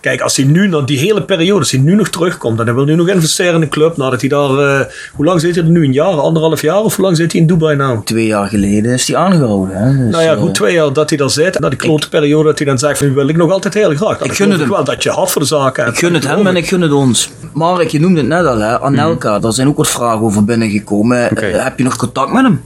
[0.00, 2.74] Kijk, als hij nu, na die hele periode, als hij nu nog terugkomt en hij
[2.74, 5.64] wil nu nog investeren in de club, nadat hij daar, eh, hoe lang zit hij
[5.64, 5.84] er nu?
[5.84, 6.82] Een jaar, anderhalf jaar?
[6.82, 8.04] Of hoe lang zit hij in Dubai nou?
[8.04, 9.76] Twee jaar geleden is hij aangehouden.
[9.76, 9.96] Hè?
[10.04, 11.58] Dus, Nou ja, eh, goed twee jaar dat hij daar zit.
[11.60, 14.18] Na die klote periode dat hij dan zegt, nu wil ik nog altijd heel graag.
[14.18, 14.68] Dan Ik gun het hem.
[14.70, 15.96] wel dat je hart voor de zaken hebt.
[15.96, 17.30] Ik gun het hem en ik gun het ons.
[17.52, 18.80] Mark, je noemde het net al, hè?
[18.80, 21.30] Anelka, daar zijn ook wat vragen over binnengekomen.
[21.30, 21.46] Oké.
[21.46, 22.60] Eh, heb je nog contact met hem?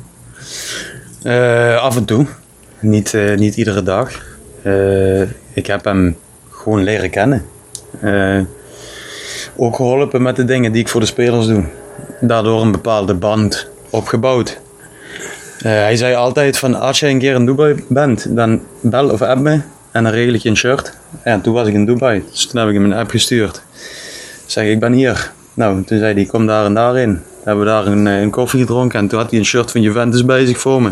[1.22, 2.26] Eh, af en toe.
[2.80, 4.10] Niet, eh, niet iedere dag.
[4.62, 5.20] Eh,
[5.52, 6.16] ik heb hem
[6.50, 7.44] gewoon leren kennen.
[8.00, 8.38] Eh,
[9.56, 11.64] ook geholpen met de dingen die ik voor de spelers doe.
[12.20, 14.60] Daardoor een bepaalde band opgebouwd.
[15.62, 19.22] Eh, hij zei altijd van als je een keer in Dubai bent, dan bel of
[19.22, 19.60] app me
[19.90, 20.92] en dan regel ik je een shirt.
[21.22, 23.62] En toen was ik in Dubai, dus toen heb ik hem een app gestuurd.
[24.46, 25.32] Zeg ik ben hier.
[25.54, 27.14] Nou, toen zei hij kom daar en daarin.
[27.14, 29.70] Toen hebben we daar een, eh, een koffie gedronken en toen had hij een shirt
[29.70, 30.90] van Juventus bij zich voor me.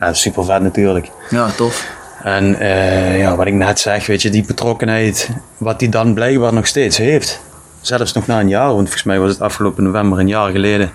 [0.00, 1.10] Ja, super vet natuurlijk.
[1.30, 1.86] Ja, tof.
[2.22, 6.52] En eh, ja, wat ik net zeg, weet je, die betrokkenheid, wat hij dan blijkbaar
[6.52, 7.40] nog steeds heeft.
[7.80, 10.90] Zelfs nog na een jaar, want volgens mij was het afgelopen november een jaar geleden,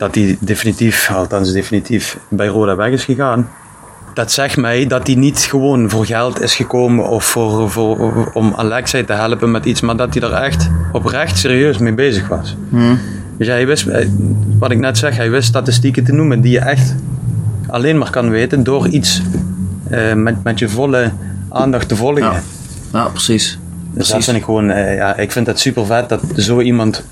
[0.00, 3.48] dat hij definitief, althans definitief, bij Roda weg is gegaan.
[4.14, 8.52] Dat zegt mij dat hij niet gewoon voor geld is gekomen of voor, voor, om
[8.56, 12.56] Alexei te helpen met iets, maar dat hij er echt oprecht serieus mee bezig was.
[13.36, 14.06] Dus hij wist, eh,
[14.58, 16.94] wat ik net zeg, hij wist statistieken te noemen die je echt
[17.66, 19.22] alleen maar kan weten door iets
[19.88, 21.10] eh, met, met je volle
[21.48, 22.22] aandacht te volgen.
[22.22, 22.42] Ja,
[22.92, 23.44] ja precies.
[23.48, 24.12] Dus precies.
[24.12, 27.04] dat vind ik gewoon, eh, ja, ik vind het super vet dat zo iemand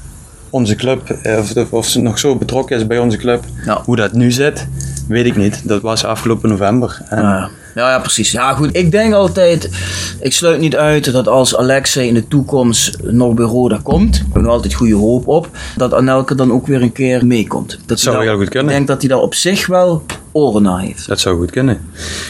[0.51, 3.45] onze club, eh, of, of ze nog zo betrokken is bij onze club.
[3.65, 3.83] Ja.
[3.85, 4.67] Hoe dat nu zit,
[5.09, 5.69] weet ik niet.
[5.69, 7.03] Dat was afgelopen november.
[7.09, 8.31] En Ja, ja, ja, precies.
[8.31, 8.77] Ja, goed.
[8.77, 9.71] Ik denk altijd,
[10.21, 14.25] ik sluit niet uit dat als Alexei in de toekomst nog bij Roda komt, ik
[14.33, 17.79] heb nog altijd goede hoop op, dat Anelke dan ook weer een keer meekomt.
[17.87, 18.71] Dat zou heel goed kunnen.
[18.71, 21.09] Ik denk dat hij daar op zich wel oren naar heeft.
[21.09, 21.81] Dat zou goed kunnen.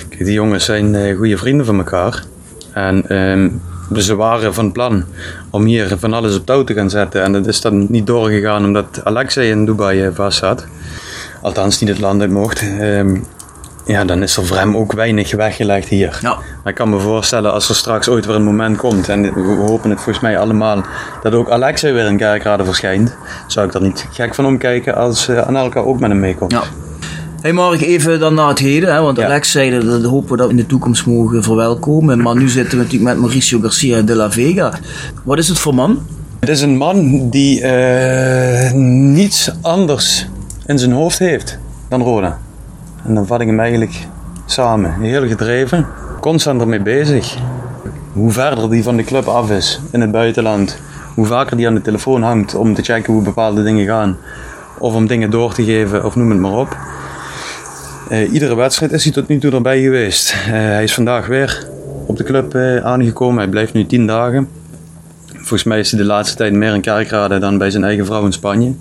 [0.08, 2.24] Kijk, die jongens zijn eh, goede vrienden van elkaar.
[2.72, 3.48] En ehm,
[3.96, 5.04] ze waren van plan
[5.50, 7.22] om hier van alles op touw te gaan zetten.
[7.22, 10.66] En dat is dan niet doorgegaan omdat Alexei in Dubai eh, vast zat.
[11.42, 12.60] Althans, niet het land uit mocht.
[12.80, 13.16] Ehm,
[13.84, 16.18] ja, dan is er voor hem ook weinig weggelegd hier.
[16.22, 16.34] Ja.
[16.34, 19.08] Maar ik kan me voorstellen als er straks ooit weer een moment komt.
[19.08, 20.82] En we hopen het volgens mij allemaal.
[21.22, 23.16] Dat ook Alexei weer in Kerkrade verschijnt.
[23.46, 26.52] Zou ik er niet gek van omkijken als eh, Anelka ook met hem meekomt.
[26.52, 26.62] Ja.
[27.40, 29.24] Hey Mark, even dan naar het heden, hè, want Ja.
[29.24, 32.22] Alex zei dat, dat hopen we dat we in de toekomst mogen verwelkomen.
[32.22, 34.72] Maar nu zitten we natuurlijk met Mauricio Garcia de la Vega.
[35.24, 36.02] Wat is het voor man?
[36.40, 40.26] Het is een man die eh, niets anders
[40.66, 41.58] in zijn hoofd heeft
[41.88, 42.38] dan Roda.
[43.04, 44.06] En dan vat ik hem eigenlijk
[44.46, 45.00] samen.
[45.00, 45.86] Heel gedreven,
[46.20, 47.36] constant ermee bezig.
[48.12, 50.78] Hoe verder die van de club af is in het buitenland,
[51.14, 54.16] hoe vaker die aan de telefoon hangt om te checken hoe bepaalde dingen gaan.
[54.78, 56.76] Of om dingen door te geven, of noem het maar op.
[58.08, 60.32] Eh, iedere wedstrijd is hij tot nu toe erbij geweest.
[60.32, 61.66] Eh, hij is vandaag weer
[62.06, 63.38] op de club eh, aangekomen.
[63.38, 64.48] Hij blijft nu 10 dagen.
[65.32, 68.24] Volgens mij is hij de laatste tijd meer in Kerkrade dan bij zijn eigen vrouw
[68.24, 68.74] in Spanje.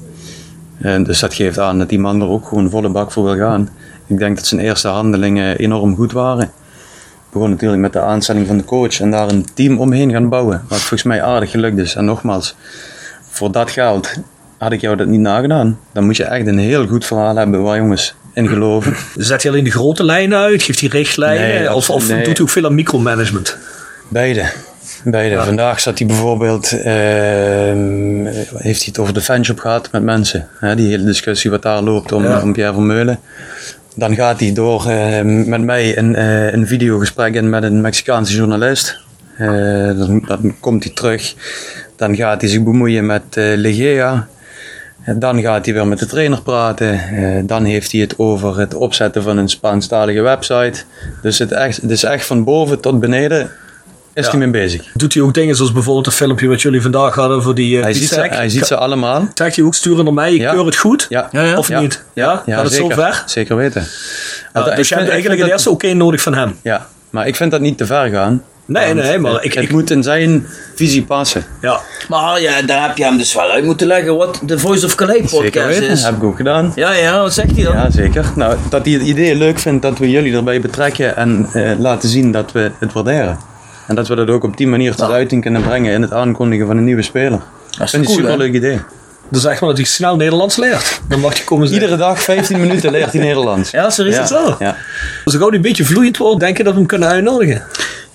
[0.78, 3.69] Dus dat geeft aan dat die man er ook gewoon volle bak voor wil gaan.
[4.07, 6.51] Ik denk dat zijn eerste handelingen enorm goed waren.
[7.32, 10.63] Begon natuurlijk met de aanstelling van de coach en daar een team omheen gaan bouwen.
[10.67, 11.95] Wat volgens mij aardig gelukt is.
[11.95, 12.55] En nogmaals,
[13.21, 14.13] voor dat geld
[14.57, 15.80] had ik jou dat niet nagedaan.
[15.91, 18.95] Dan moet je echt een heel goed verhaal hebben waar jongens in geloven.
[19.15, 20.63] Zet hij alleen de grote lijnen uit?
[20.63, 21.47] Geeft hij richtlijnen?
[21.47, 22.23] Nee, of of nee.
[22.23, 23.57] doet hij ook veel aan micromanagement?
[24.07, 24.51] Beide.
[25.03, 25.43] Beide.
[25.43, 28.25] Vandaag zat hij bijvoorbeeld, ehm,
[28.55, 30.47] heeft hij het over de fanshop gehad met mensen.
[30.59, 32.41] Hè, die hele discussie wat daar loopt om, Ja.
[32.41, 33.19] om Pierre Vermeulen.
[33.95, 38.35] Dan gaat hij door ehm, met mij een, eh, een videogesprek in met een Mexicaanse
[38.35, 38.97] journalist.
[39.38, 39.47] Eh,
[39.97, 41.33] dan, dan komt hij terug.
[41.95, 44.27] Dan gaat hij zich bemoeien met eh Legea.
[45.08, 46.91] En Dan gaat hij weer met de trainer praten.
[46.99, 50.84] Eh, dan heeft hij het over het opzetten van een Spaanstalige website.
[51.22, 53.51] Dus het, echt, het is echt van boven tot beneden
[54.14, 54.30] is Ja.
[54.30, 54.88] hij mee bezig.
[54.93, 57.84] Doet hij ook dingen zoals bijvoorbeeld een filmpje wat jullie vandaag hadden voor die uh,
[57.84, 59.28] Hij ziet, ze, hij ziet ze allemaal.
[59.34, 60.51] Zegt hij ook, sturen naar mij, ik Ja.
[60.53, 61.05] keur het goed?
[61.10, 61.28] Ja.
[61.32, 61.58] Ja, ja.
[61.58, 62.03] Of niet?
[62.14, 62.43] Ja?
[62.45, 62.95] Gaat het zeker.
[62.95, 63.24] zo ver?
[63.26, 63.88] Zeker weten.
[64.53, 66.55] Ja, ik dus je hebt eigenlijk dat- eerste oké nodig van hem.
[66.64, 68.43] Ja, maar ik vind dat niet te ver gaan.
[68.68, 71.43] Nee, nee, maar het, ik- het ik- moet in zijn visie passen.
[71.61, 71.80] Ja.
[72.09, 74.95] Maar ja, daar heb je hem dus wel uit moeten leggen wat de Voice of
[74.95, 76.03] Calais Zeker podcast weten, is.
[76.03, 76.72] heb ik ook gedaan.
[76.76, 77.74] Ja, ja, wat zegt hij dan?
[77.76, 78.26] Ja, zeker.
[78.36, 82.09] Nou, dat hij het idee leuk vindt dat we jullie erbij betrekken en eh, laten
[82.09, 83.38] zien dat we het waarderen.
[83.88, 85.13] En dat we dat ook op die manier tot Ja.
[85.13, 87.39] uiting kunnen brengen in het aankondigen van een nieuwe speler.
[87.72, 88.32] is Dat vind cool, een hè?
[88.32, 88.80] superleuk idee.
[89.30, 91.01] Dan zeg maar dat hij snel Nederlands leert.
[91.09, 91.68] Dan mag je komen.
[91.74, 93.72] Iedere dag 15 minuten leert hij Nederlands.
[93.72, 94.15] Ja, serieus?
[94.15, 94.55] Ja, zo?
[94.59, 94.76] ja.
[95.26, 97.63] Als ik ook een beetje vloeiend wordt, denk je dat we hem kunnen uitnodigen?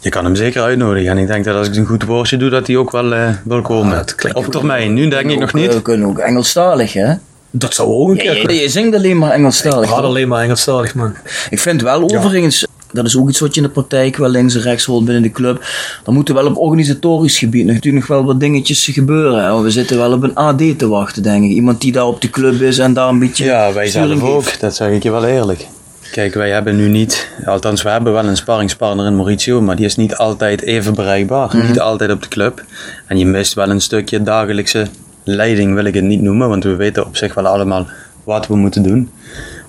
[0.02, 1.10] Je kan hem zeker uitnodigen.
[1.10, 3.28] En ik denk dat als ik een goed woordje doe, dat hij ook wel eh,
[3.44, 3.92] wil komen.
[3.98, 4.94] Ah, dat Op termijn.
[4.94, 5.74] Nu denk ik nog niet.
[5.74, 7.12] We kunnen ook Engelstalig, hè?
[7.50, 8.54] Dat zou ook een keer kunnen.
[8.56, 9.88] je zingt alleen maar Ik Engelstalig.
[9.88, 10.06] had toch?
[10.06, 11.14] alleen maar Engelstalig, man.
[11.50, 14.54] Ik vind wel overigens, dat is ook iets wat je in de praktijk wel links
[14.54, 15.64] en rechts hoort binnen de club.
[16.06, 19.44] Er moeten wel op organisatorisch gebied natuurlijk nog wel wat dingetjes gebeuren.
[19.44, 19.60] hè.
[19.62, 21.50] We zitten wel op een AD te wachten, denk ik.
[21.50, 24.60] Iemand die daar op de club is en daar een beetje Ja, wij zelf ook.
[24.60, 25.66] Dat zeg ik je wel eerlijk.
[26.12, 29.84] Kijk, wij hebben nu niet, althans we hebben wel een sparringspartner in Mauricio, maar die
[29.84, 31.56] is niet altijd even bereikbaar.
[31.56, 32.64] Niet altijd op de club.
[33.06, 34.86] En je mist wel een stukje dagelijkse
[35.24, 37.86] leiding, wil ik het niet noemen, want we weten op zich wel allemaal
[38.24, 39.10] wat we moeten doen.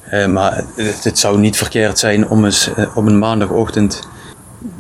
[0.10, 4.08] Eh, maar het, het zou niet verkeerd zijn om eens eh, op een maandagochtend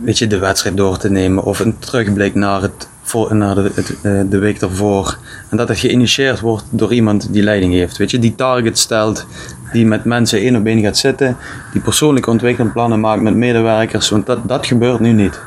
[0.01, 3.71] weet je, de wedstrijd door te nemen of een terugblik naar, het, voor, naar de,
[3.73, 5.17] het, eh, de week ervoor.
[5.49, 7.97] En dat het geïnitieerd wordt door iemand die leiding heeft.
[7.97, 9.25] Weet je, die target stelt,
[9.71, 11.37] die met mensen één op één gaat zitten,
[11.71, 15.39] die persoonlijke ontwikkelplannen maakt met medewerkers, want dat, dat gebeurt nu niet.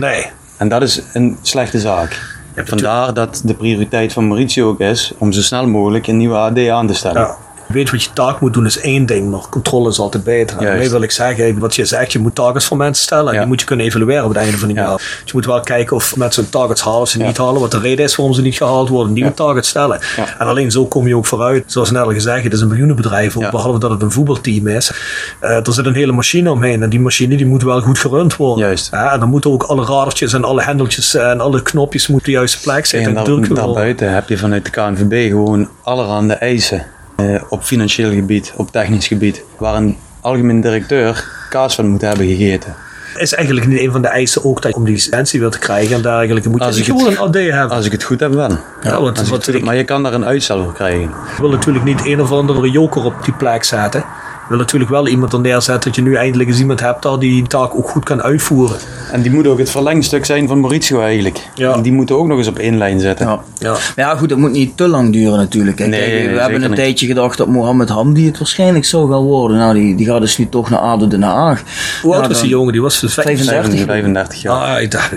[0.00, 0.26] Nee.
[0.56, 2.40] En dat is een slechte zaak.
[2.56, 6.68] Vandaar dat de prioriteit van Mauricio ook is om zo snel mogelijk een nieuwe AD
[6.68, 7.20] aan te stellen.
[7.20, 7.36] Ja.
[7.72, 10.58] Weet wat je taak moet doen is één ding, maar controle is altijd beter.
[10.58, 13.38] En daarmee wil ik zeggen, wat je zegt, je moet targets voor mensen stellen en
[13.38, 14.74] die moet je kunnen evalueren op het einde van Ja.
[14.82, 14.96] jaar.
[14.96, 17.70] Dus je moet wel kijken of mensen hun targets halen, of ze niet halen, wat
[17.70, 20.00] de reden is waarom ze niet gehaald worden, nieuwe targets stellen.
[20.38, 21.64] En alleen zo kom je ook vooruit.
[21.66, 24.92] Zoals net al gezegd, het is een miljoenenbedrijf, ook behalve dat het een voetbalteam is.
[25.40, 28.36] Eh, er zit een hele machine omheen en die machine die moet wel goed gerund
[28.36, 28.64] worden.
[28.66, 28.88] Juist.
[28.90, 32.24] Ja, en dan moeten ook alle radertjes en alle hendeltjes en alle knopjes moeten op
[32.24, 33.16] de juiste plek zitten.
[33.16, 36.86] En daar, daarbuiten heb je vanuit de KNVB gewoon allerhande eisen.
[37.34, 39.42] Eh, op financieel gebied, op technisch gebied.
[39.58, 42.74] Waar een algemeen directeur kaas van moet hebben gegeten.
[43.16, 45.58] Is eigenlijk niet een van de eisen ook dat je om die licentie wil te
[45.58, 47.70] krijgen en dergelijke moet je Als het- gewoon een AD hebben.
[47.76, 48.58] Als ik het goed heb, wel.
[48.82, 51.10] Ja, want maar je kan daar een uitstel voor krijgen.
[51.38, 54.04] wil natuurlijk niet een of andere joker op die plek zetten.
[54.42, 57.20] Je wil natuurlijk wel iemand er neerzetten dat je nu eindelijk eens iemand hebt dat
[57.20, 58.76] die taak ook goed kan uitvoeren.
[59.12, 61.48] En die moet ook het verlengstuk zijn van Mauricio eigenlijk.
[61.54, 61.72] Ja.
[61.74, 63.26] En die moeten ook nog eens op één lijn zetten.
[63.26, 63.40] Ja.
[63.58, 63.70] Ja.
[63.70, 65.78] Maar ja, goed, dat moet niet te lang duren natuurlijk.
[65.78, 66.78] Nee, Kijk, nee, we nee, hebben een niet.
[66.78, 69.56] tijdje gedacht dat Mohammed Hamdi het waarschijnlijk zou gaan worden.
[69.56, 71.62] Nou, die, die gaat dus nu toch naar ADO Den Haag.
[72.02, 72.72] Hoe oud Ja, was die jongen?
[72.72, 73.84] Die was dus 35.
[73.84, 74.74] 35 jaar.
[74.76, 75.12] Ah, ik dacht,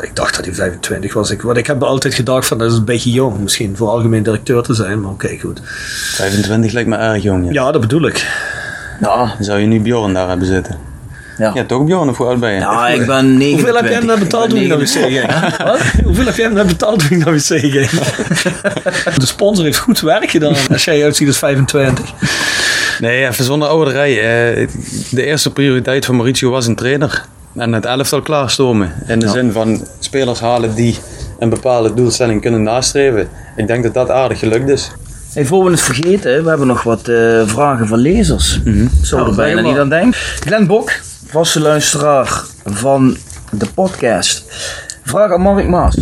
[0.00, 1.30] ik dacht dat hij 25 was.
[1.30, 4.22] Ik, want ik heb altijd gedacht van dat is een beetje jong misschien voor algemeen
[4.22, 5.00] directeur te zijn.
[5.00, 5.60] Maar oké, goed.
[6.14, 7.44] 25 lijkt me erg jong.
[7.46, 7.52] Ja.
[7.52, 8.26] Ja, dat bedoel ik.
[9.00, 10.76] Ja, Dan zou je nu Bjorn daar hebben zitten.
[11.38, 11.50] ja.
[11.54, 12.08] Ja, toch Bjorn?
[12.08, 12.60] Of hoe oud ben je?
[12.60, 13.52] Ja, ik ben 29.
[13.60, 16.02] Hoeveel heb jij hem net betaald toen Ik naar wc ging?
[16.04, 17.90] Hoeveel heb jij hem net betaald toen ik naar wc ging?
[19.16, 22.12] De sponsor heeft goed werk gedaan als jij uitziet als 25.
[23.00, 24.10] Nee, even zonder ouderij.
[24.10, 24.68] Eh,
[25.10, 27.24] de eerste prioriteit van Mauricio was een trainer.
[27.56, 28.92] En het elftal klaarstomen.
[29.06, 30.98] In de zin van spelers halen die
[31.38, 33.28] een bepaalde doelstelling kunnen nastreven.
[33.56, 34.90] Ik denk dat dat aardig gelukt is.
[35.36, 38.60] Hey, voor we het vergeten, we hebben nog wat eh, vragen van lezers.
[39.02, 40.20] Zo Nou, er bijna niet aan denken.
[40.40, 40.90] Glenn Bok,
[41.26, 43.16] vaste luisteraar van
[43.50, 44.44] de podcast.
[45.04, 45.96] Vraag aan Mark Maas.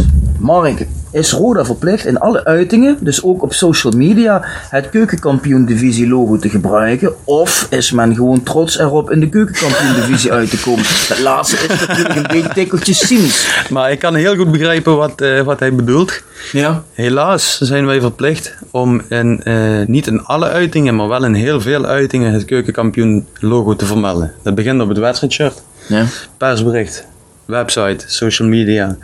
[0.44, 4.40] Mark, is Roda verplicht in alle uitingen, dus ook op social media,
[4.70, 7.12] het keukenkampioen divisie logo te gebruiken?
[7.24, 10.84] Of is men gewoon trots erop in de keukenkampioen divisie uit te komen?
[11.08, 13.66] Dat laatste is natuurlijk een beetje tikkeltje cynisch.
[13.70, 16.22] Maar ik kan heel goed begrijpen wat, eh, wat hij bedoelt.
[16.52, 16.82] Ja?
[16.92, 21.60] Helaas zijn wij verplicht om in, eh, niet in alle uitingen, maar wel in heel
[21.60, 24.32] veel uitingen het keukenkampioen logo te vermelden.
[24.42, 26.04] Dat begint op het wedstrijdshirt, Ja.
[26.36, 27.06] persbericht,
[27.44, 28.96] website, social media.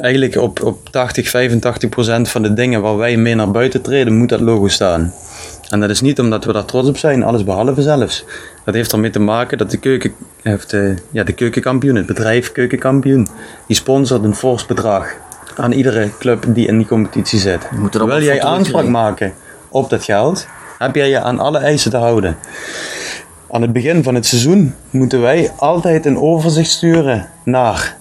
[0.00, 4.16] Eigenlijk op, op 80, 85 procent van de dingen waar wij mee naar buiten treden,
[4.16, 5.12] moet dat logo staan.
[5.68, 8.24] En dat is niet omdat we daar trots op zijn, alles behalve zelfs.
[8.64, 12.52] Dat heeft ermee te maken dat de, keuken, heeft, eh, ja, de keukenkampioen, het bedrijf
[12.52, 13.28] keukenkampioen,
[13.66, 15.14] die sponsort een fors bedrag
[15.56, 17.68] aan iedere club die in die competitie zit.
[17.92, 19.32] er Wil jij aanspraak maken
[19.68, 20.46] op dat geld,
[20.78, 22.36] heb jij je aan alle eisen te houden.
[23.50, 27.96] Aan het begin van het seizoen moeten wij altijd een overzicht sturen naar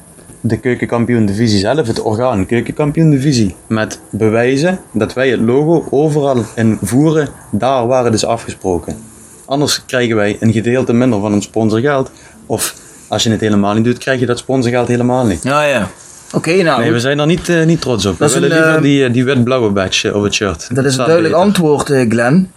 [0.48, 6.46] de keukenkampioen divisie zelf, het orgaan keukenkampioen divisie, met bewijzen dat wij het logo overal
[6.56, 8.98] in voeren, daar waar het is afgesproken.
[9.46, 12.12] Anders krijgen wij een gedeelte minder van ons sponsorgeld,
[12.46, 12.76] of
[13.08, 15.44] als je het helemaal niet doet, krijg je dat sponsorgeld helemaal niet.
[15.44, 15.88] Ja, ja.
[16.34, 16.82] Oké, nou.
[16.82, 18.18] Nee, we zijn daar niet, eh, niet trots op.
[18.18, 20.76] Dat we is willen een, liever eh, die, eh, die wit-blauwe badge op het shirt.
[20.76, 21.48] Dat is een duidelijk beter.
[21.48, 22.52] antwoord, eh, Glenn.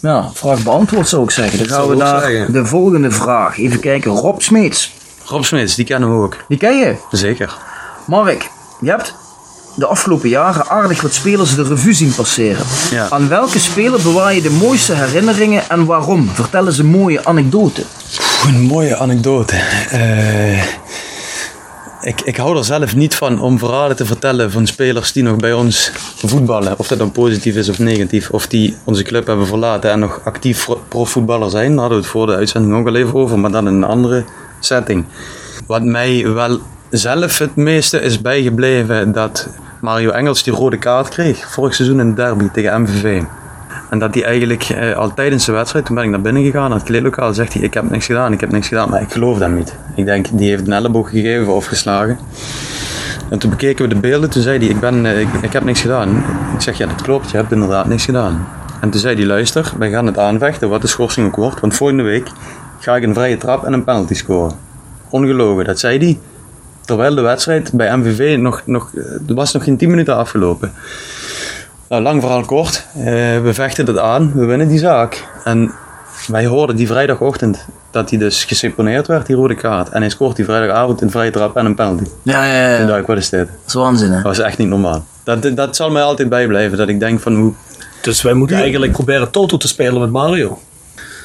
[0.00, 1.58] Ja, vraag beantwoord zou ik zeggen.
[1.58, 2.52] Dan gaan we naar zeggen.
[2.52, 3.58] de volgende vraag.
[3.58, 4.10] Even kijken.
[4.10, 4.92] Rob Smeets.
[5.28, 6.36] Rob Smits, die kennen we ook.
[6.48, 6.94] Die ken je.
[7.10, 7.56] Zeker.
[8.06, 8.50] Mark,
[8.80, 9.14] je hebt
[9.74, 12.64] de afgelopen jaren aardig wat spelers de revue zien passeren.
[12.90, 13.06] Ja.
[13.10, 16.28] Aan welke speler bewaar je de mooiste herinneringen en waarom?
[16.28, 17.82] Vertel eens een mooie anekdote.
[18.44, 19.56] Oeh, Een mooie anekdote.
[19.90, 20.62] Eh,
[22.00, 25.36] ik, ik hou er zelf niet van om verhalen te vertellen van spelers die nog
[25.36, 25.90] bij ons
[26.24, 26.78] voetballen.
[26.78, 28.30] Of dat dan positief is of negatief.
[28.30, 31.70] Of die onze club hebben verlaten en nog actief pro- profvoetballer zijn.
[31.70, 33.84] Daar hadden we het voor de uitzending ook al even over, maar dan in een
[33.84, 34.24] andere
[34.60, 35.04] setting.
[35.66, 39.48] Wat mij wel zelf het meeste is bijgebleven, dat
[39.80, 43.22] Mario Engels die rode kaart kreeg vorig seizoen in de derby tegen MVV.
[43.90, 46.68] En dat hij eigenlijk eh, al tijdens de wedstrijd, toen ben ik naar binnen gegaan,
[46.68, 48.90] naar het kleedlokaal, zegt hij, ik heb niks gedaan, ik heb niks gedaan.
[48.90, 49.74] Maar ik geloof dat niet.
[49.94, 52.18] Ik denk, die heeft een elleboog gegeven of geslagen.
[53.30, 55.64] En toen bekeken we de beelden, toen zei hij, ik, ben, eh, ik, ik heb
[55.64, 56.16] niks gedaan.
[56.54, 58.48] Ik zeg, ja dat klopt, je hebt inderdaad niks gedaan.
[58.80, 61.60] En toen zei hij, luister, wij gaan het aanvechten, wat de schorsing ook wordt.
[61.60, 62.30] Want volgende week
[62.78, 64.56] ga ik een vrije trap en een penalty scoren.
[65.10, 66.18] Ongelogen, dat zei hij.
[66.84, 68.90] Terwijl de wedstrijd bij MVV nog, nog,
[69.28, 70.72] er was nog geen 10 minuten afgelopen.
[71.88, 72.86] Nou, lang verhaal kort.
[72.96, 73.04] Eh,
[73.40, 75.24] we vechten het aan, we winnen die zaak.
[75.44, 75.72] En
[76.26, 79.88] wij hoorden die vrijdagochtend dat hij dus geseponeerd werd, die rode kaart.
[79.88, 82.04] En hij scoort die vrijdagavond een vrije trap en een penalty.
[82.22, 82.86] Ja, ja, ja.
[82.86, 83.48] dacht ik, wat is dit?
[83.48, 84.14] Dat is waanzin, hè?
[84.14, 85.04] Dat was echt niet normaal.
[85.24, 87.52] Dat, dat zal mij altijd bijblijven, dat ik denk van hoe...
[88.00, 90.58] Dus wij moeten eigenlijk proberen Toto te spelen met Mario.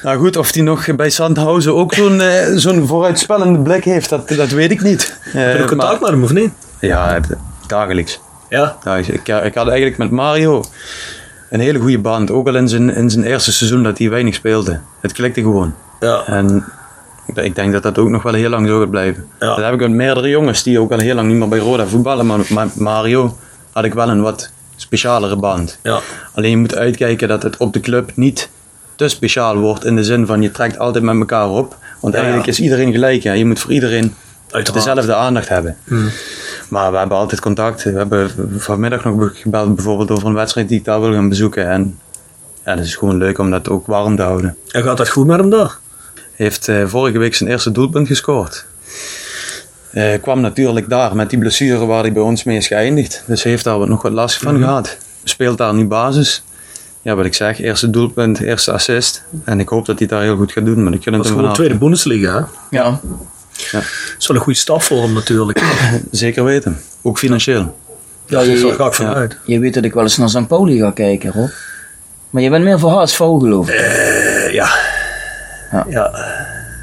[0.04, 4.28] Nou goed, of hij nog bij Sandhausen ook zo'n eh, zo'n vooruitspellende blik heeft, dat,
[4.28, 5.18] dat weet ik niet.
[5.24, 6.52] Eh, Heb je contact maar- met hem of niet?
[6.80, 7.20] Ja,
[7.66, 8.20] dagelijks.
[8.48, 8.76] Ja.
[8.84, 10.64] Ja, ik, ik, ik had eigenlijk met Mario
[11.50, 12.30] een hele goede band.
[12.30, 14.80] Ook al in zijn, in zijn eerste seizoen dat hij weinig speelde.
[15.00, 15.74] Het klikte gewoon.
[16.00, 16.22] Ja.
[16.26, 16.64] En
[17.26, 19.26] ik, ik denk dat dat ook nog wel heel lang zo gaat blijven.
[19.40, 19.46] Ja.
[19.46, 21.86] Dat heb ik met meerdere jongens die ook al heel lang niet meer bij Roda
[21.86, 22.26] voetballen.
[22.26, 23.36] Maar met Mario
[23.72, 25.78] had ik wel een wat specialere band.
[25.82, 26.00] Ja.
[26.34, 28.48] Alleen je moet uitkijken dat het op de club niet
[28.96, 29.84] te speciaal wordt.
[29.84, 31.76] In de zin van je trekt altijd met elkaar op.
[32.00, 32.52] Want Ja, eigenlijk ja.
[32.52, 33.22] is iedereen gelijk.
[33.22, 33.32] Ja.
[33.32, 34.14] Je moet voor iedereen
[34.50, 34.84] Uiteraard.
[34.84, 35.76] dezelfde aandacht hebben.
[36.68, 37.82] Maar we hebben altijd contact.
[37.82, 41.68] We hebben vanmiddag nog gebeld bijvoorbeeld over een wedstrijd die ik daar wil gaan bezoeken.
[41.70, 41.98] En
[42.64, 44.56] ja, dat is gewoon leuk om dat ook warm te houden.
[44.70, 45.78] En gaat dat goed met hem daar?
[46.34, 48.66] heeft eh, vorige week zijn eerste doelpunt gescoord.
[49.90, 53.22] Eh, kwam natuurlijk daar met die blessure waar hij bij ons mee is geëindigd.
[53.26, 54.96] Dus hij heeft daar nog wat last van gehad.
[55.24, 56.42] Speelt daar nu basis.
[57.04, 59.24] Ja, wat ik zeg, eerste doelpunt, eerste assist.
[59.44, 60.82] En ik hoop dat hij het daar heel goed gaat doen.
[60.84, 62.32] Maar ik gun Dat het is gewoon de tweede Bundesliga.
[62.34, 62.76] Hè?
[62.78, 63.00] Ja.
[63.72, 63.82] Dat
[64.18, 65.62] is wel een goede stap voor hem natuurlijk.
[66.10, 66.80] Zeker weten.
[67.02, 67.78] Ook financieel.
[68.26, 69.36] Ja, je- daar ga ik vanuit.
[69.44, 70.46] Je weet dat ik wel eens naar St.
[70.48, 71.48] Pauli ga kijken, Rob.
[72.30, 73.74] Maar je bent meer voor HSV geloof ik.
[73.74, 74.68] Eh, ja.
[75.72, 75.86] Ja.
[75.88, 76.10] ja.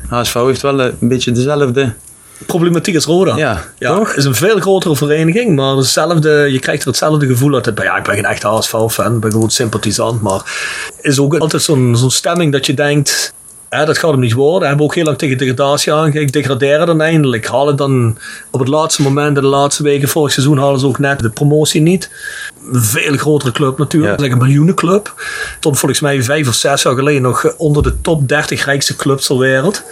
[0.09, 1.93] HSV heeft wel eh, een beetje dezelfde.
[2.45, 3.35] Problematiek als Roda.
[3.37, 4.13] Ja, Ja, toch?
[4.13, 7.71] is een veel grotere vereniging, maar hetzelfde, je krijgt er hetzelfde gevoel uit.
[7.75, 10.41] Ja, ik ben geen echte HSV-fan, ik ben gewoon sympathisant, maar
[11.01, 13.33] is ook altijd zo'n zo'n stemming dat je denkt,
[13.69, 14.59] hè, dat gaat hem niet worden.
[14.61, 17.47] We hebben ook heel lang tegen degradatie aangekeken, degraderen dan eindelijk.
[17.47, 18.17] Halen dan
[18.51, 21.29] op het laatste moment, in de laatste weken vorig seizoen, halen ze ook net de
[21.29, 22.09] promotie niet.
[22.71, 24.25] Een veel grotere club natuurlijk, Ja.
[24.25, 25.13] is een miljoenenclub.
[25.59, 29.25] Tot volgens mij vijf of zes jaar geleden nog onder de top 30 rijkste clubs
[29.25, 29.83] ter wereld.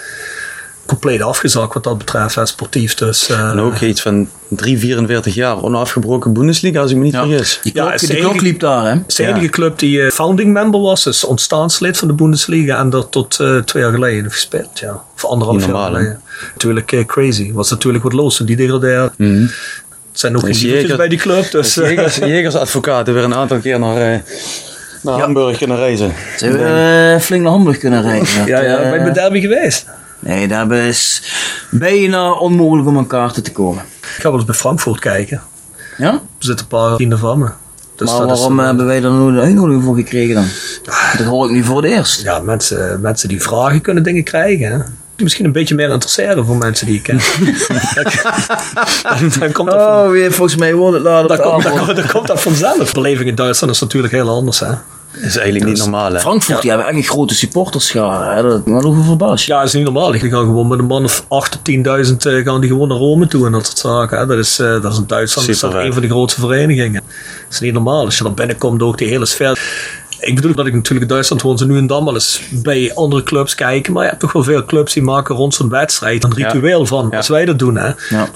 [0.90, 2.94] Compleet afgezakt wat dat betreft, hè, sportief.
[2.96, 7.14] Dus, eh, En ook iets van 3, 44 jaar onafgebroken Bundesliga, als ik me niet
[7.14, 7.26] Ja.
[7.28, 7.60] vergis.
[7.64, 8.90] Die Ja, klok, het is die de klok enige- liep daar, hè?
[8.90, 9.50] Het is de enige Ja.
[9.50, 13.58] club die eh, founding member was, dus ontstaanslid van de Bundesliga en dat tot eh,
[13.58, 14.80] twee jaar geleden heeft gespeeld.
[14.80, 15.02] Ja.
[15.16, 16.00] Of anderhalf Niet jaar normaal, hè?
[16.00, 16.22] geleden.
[16.54, 17.52] Natuurlijk crazy.
[17.54, 19.12] Was natuurlijk wat los toen die degraderen.
[20.12, 21.52] Het zijn ook geen bij die club.
[21.52, 24.22] Dus, Jegers, Jegersadvocaten weer een aantal keer naar,
[25.02, 26.14] naar Hamburg kunnen reizen.
[26.38, 28.28] Ze hebben flink naar Hamburg kunnen rijden.
[28.46, 29.86] ja, ja, ben je bij derby geweest?
[30.20, 31.24] Nee, daar is
[31.72, 33.84] bijna onmogelijk om aan kaarten te komen.
[34.02, 35.42] Ik ga wel eens bij Frankfurt kijken.
[35.98, 36.12] Ja?
[36.12, 37.50] Er zitten een paar vrienden van me.
[37.96, 40.46] Dus maar is, waarom eh, hebben wij daar nooit een uitnodiging voor gekregen dan?
[41.18, 42.22] Dat hoor ik nu voor het eerst.
[42.22, 44.72] ja, mensen, mensen die vragen kunnen dingen krijgen.
[44.72, 44.78] Hè?
[45.24, 47.24] Misschien een beetje meer interesseren voor mensen die je kent.
[49.04, 51.62] dan, dan komt dat van- Oh, weer volgens mij wordt het later Dan
[51.96, 52.78] dan komt dat vanzelf.
[52.88, 54.60] De beleving in Duitsland is natuurlijk heel anders.
[54.60, 54.72] Hè?
[55.20, 56.20] Dat is eigenlijk niet normaal, hè?
[56.20, 58.36] Frankfurt, die hebben echt een grote supporterschare.
[58.36, 58.42] Hè?
[58.82, 59.46] Dat verbaasd.
[59.46, 60.12] Ja, dat is niet normaal.
[60.12, 62.98] Die gaan gewoon met een man of 8 tot 10.000 eh, gaan die gewoon naar
[62.98, 64.18] Rome toe en dat soort zaken.
[64.18, 64.26] Hè?
[64.26, 67.02] Dat, is, eh, dat is in Duitsland is dat een van de grootste verenigingen.
[67.04, 68.06] Dat is niet normaal.
[68.06, 69.60] Als je er binnenkomt, ook die hele sfeer.
[70.20, 72.92] Ik bedoel dat ik natuurlijk in Duitsland woon, ze nu en dan wel eens bij
[72.96, 73.94] andere clubs kijken.
[73.94, 77.12] Maar je hebt toch wel veel clubs die maken rond zo'n wedstrijd een ritueel van.
[77.16, 77.78] Als wij dat doen.
[77.78, 77.88] Hè.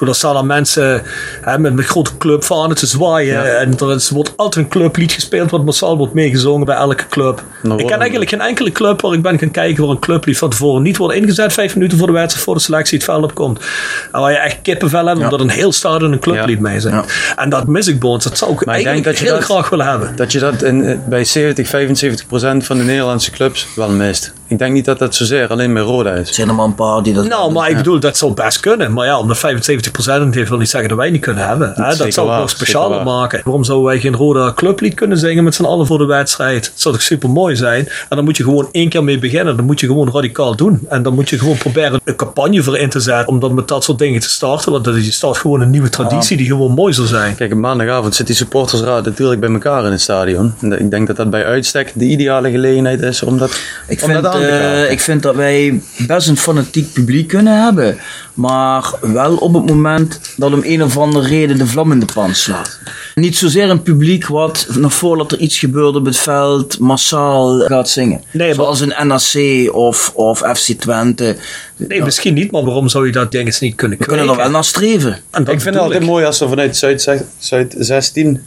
[0.08, 1.02] Er staan dan mensen
[1.42, 3.60] hè, met, met grote clubvanen te zwaaien.
[3.60, 7.44] En er is, wordt altijd een clublied gespeeld wat massaal wordt meegezongen bij elke club.
[7.78, 10.50] Ik ken eigenlijk geen enkele club waar ik ben gaan kijken waar een clublied van
[10.50, 11.54] tevoren niet wordt ingezet.
[11.54, 13.60] Vijf minuten voor de wedstrijd, voor de selectie het veld opkomt.
[14.12, 16.92] En waar je echt kippenvel hebt, omdat een heel stadion een clublied mee zit.
[16.92, 17.04] Ja.
[17.36, 18.24] En dat mis ik bij ons.
[18.24, 20.16] Dat zou ik Maar ik denk dat je heel dat- graag willen hebben.
[20.16, 24.34] Dat je dat in, eh, bij 70, 75 procent van de Nederlandse clubs wel mist.
[24.48, 26.28] Ik denk niet dat dat zozeer alleen bij Roda is.
[26.28, 27.28] Er zijn er maar een paar die dat...
[27.28, 28.94] Nou, maar ik bedoel, dat zou best kunnen.
[28.94, 31.74] Maar ja, om de 75% heeft wil niet zeggen dat wij niet kunnen hebben.
[31.76, 31.96] Hè?
[31.96, 33.04] Dat zou waar, nog waar.
[33.04, 33.42] maken.
[33.44, 36.64] Waarom zouden wij geen Roda clublied kunnen zingen met z'n allen voor de wedstrijd?
[36.64, 37.88] Dat zou toch super mooi zijn?
[38.10, 39.56] En dan moet je gewoon één keer mee beginnen.
[39.56, 40.80] Dan moet je gewoon radicaal doen.
[40.90, 43.28] En dan moet je gewoon proberen een campagne voor in te zetten.
[43.28, 44.72] Om dan met dat soort dingen te starten.
[44.72, 47.36] Want dat is- je start gewoon een nieuwe traditie die gewoon mooi zou zijn.
[47.36, 50.54] Kijk, maandagavond zit die supportersraad natuurlijk bij elkaar in het stadion.
[50.62, 53.52] En Ik denk dat dat bij uitstek de ideale gelegenheid is om dat,
[53.88, 57.28] Ik om vind, dat aan te eh, ik vind dat wij best een fanatiek publiek
[57.28, 57.98] kunnen hebben.
[58.34, 62.06] Maar wel op het moment dat om een of andere reden de vlam in de
[62.14, 62.80] pan slaat.
[63.16, 67.90] Niet zozeer een publiek wat nog voordat er iets gebeurt op het veld massaal gaat
[67.90, 68.22] zingen.
[68.32, 71.36] Nee, maar- Zoals een NAC of, of FC Twente.
[71.76, 72.52] Nee, misschien niet.
[72.52, 75.18] Maar waarom zou je dat ding eens niet kunnen We kunnen er wel naar streven.
[75.32, 78.42] En ik vind het altijd mooi als er vanuit Zuid, Zuid 16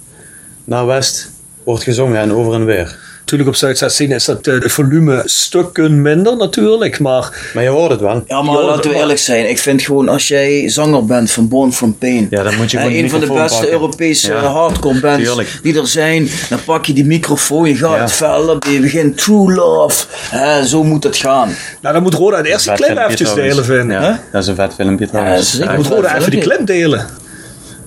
[0.64, 1.31] naar West
[1.64, 3.06] wordt gezongen en over en weer.
[3.27, 6.99] Natuurlijk op Zuid 16 is dat eh, de volume stukken minder natuurlijk.
[6.99, 8.24] Maar Maar je hoort het wel.
[8.27, 9.49] Ja, maar laten we eerlijk zijn.
[9.51, 12.27] Ik vind gewoon als jij zanger bent van Born From Pain.
[12.31, 13.72] Ja, dan moet je hè, gewoon de een van de beste pakken.
[13.72, 15.59] Europese Ja, hardcore bands tuurlijk.
[15.62, 16.29] die er zijn.
[16.49, 18.01] Dan pak je die microfoon, je gaat Ja.
[18.01, 20.05] het veld op, je begint True Love.
[20.31, 21.55] Hè, zo moet het gaan.
[21.81, 24.01] nou, dan moet Roda het eerste filmpje eventjes delen vinden.
[24.01, 24.12] Ja, Hè?
[24.33, 25.51] dat is een vet filmpje trouwens.
[25.51, 25.70] zeker.
[25.70, 27.07] Ja, Moet Roda even die clip delen.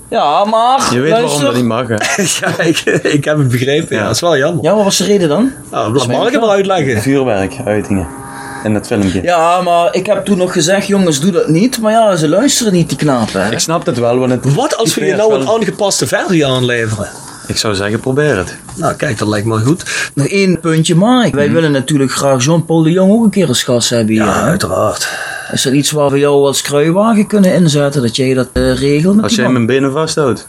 [0.09, 0.93] Ja, maar.
[0.93, 1.29] je weet luister.
[1.29, 1.95] waarom dat niet mag, hè?
[2.47, 3.95] ja, ik, ik heb het begrepen.
[3.95, 4.05] Ja, Ja.
[4.07, 4.63] dat is wel jammer.
[4.63, 5.51] Ja, wat was de reden dan?
[5.71, 7.01] Nou, laat Mark het maar uitleggen.
[7.01, 8.07] Vuurwerkuitingen
[8.63, 9.21] in dat filmpje.
[9.21, 11.79] Ja, maar ik heb toen nog gezegd, jongens, doe dat niet.
[11.79, 13.43] Maar ja, ze luisteren niet, die knapen.
[13.45, 13.51] Hè?
[13.51, 17.07] Ik snap het wel, want het Wat als we je nou een aangepaste versie aanleveren?
[17.47, 18.55] Ik zou zeggen, probeer het.
[18.75, 20.11] Nou, kijk, dat lijkt me goed.
[20.13, 21.35] Nog één puntje, Mike.
[21.35, 24.23] Wij willen natuurlijk graag Jean-Paul de Jong ook een keer als gast hebben hier.
[24.23, 24.49] Ja, hè?
[24.49, 25.09] uiteraard.
[25.51, 28.01] Is dat iets waar we jou als kruiwagen kunnen inzetten?
[28.01, 30.47] Dat jij dat eh, regelt met Als jij mijn benen vasthoudt.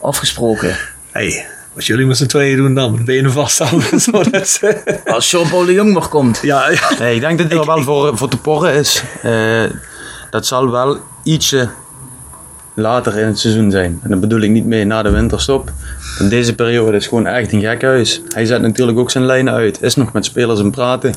[0.00, 0.76] Afgesproken.
[1.10, 4.00] hey, wat jullie met z'n tweeën doen dan, met de benen vasthouden.
[4.00, 6.38] zo, dat ze- Als Jean-Paul de Jong maar komt.
[6.42, 6.90] ja, ja.
[6.98, 9.02] Nee, ik denk dat het er wel voor, voor te porren is.
[9.22, 9.62] Eh,
[10.30, 11.68] dat zal wel ietsje
[12.74, 14.00] later in het seizoen zijn.
[14.02, 15.72] En dat bedoel ik niet mee na de winterstop.
[16.18, 18.20] In deze periode is gewoon echt een gekhuis.
[18.28, 19.82] Hij zet natuurlijk ook zijn lijnen uit.
[19.82, 21.14] Is nog met spelers aan het praten.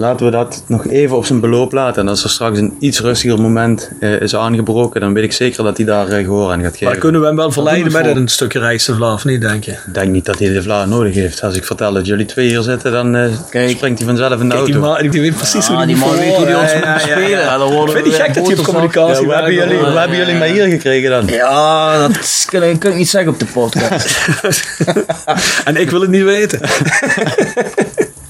[0.00, 2.02] Laten we dat nog even op zijn beloop laten.
[2.02, 5.64] En als er straks een iets rustiger moment eh, is aangebroken, dan weet ik zeker
[5.64, 6.86] dat hij daar eh, gehoor aan gaat geven.
[6.86, 8.16] Maar kunnen we hem wel verleiden we met voor.
[8.16, 9.70] een stukje rijst Vlaam, of niet, denk je?
[9.70, 11.42] Ik denk niet dat hij de Vlaar nodig heeft.
[11.42, 13.70] Als ik vertel dat jullie twee hier zitten, dan eh, Kijk.
[13.70, 15.02] springt hij vanzelf in de Kijk, die, auto.
[15.02, 16.88] man, die weet precies Ah, hoe die moet man weet hoe die ons moet Ja,
[16.88, 17.28] ja, ja, spelen.
[17.30, 17.36] ja.
[17.36, 19.98] Ja, Ik vind het we gek dat hij op communicatie Ja, hoe hebben jullie, hoe
[19.98, 21.26] hebben jullie mij hier gekregen dan?
[21.26, 24.18] Ja, dat kan ik niet zeggen op de podcast.
[25.64, 26.60] En ik wil het niet weten.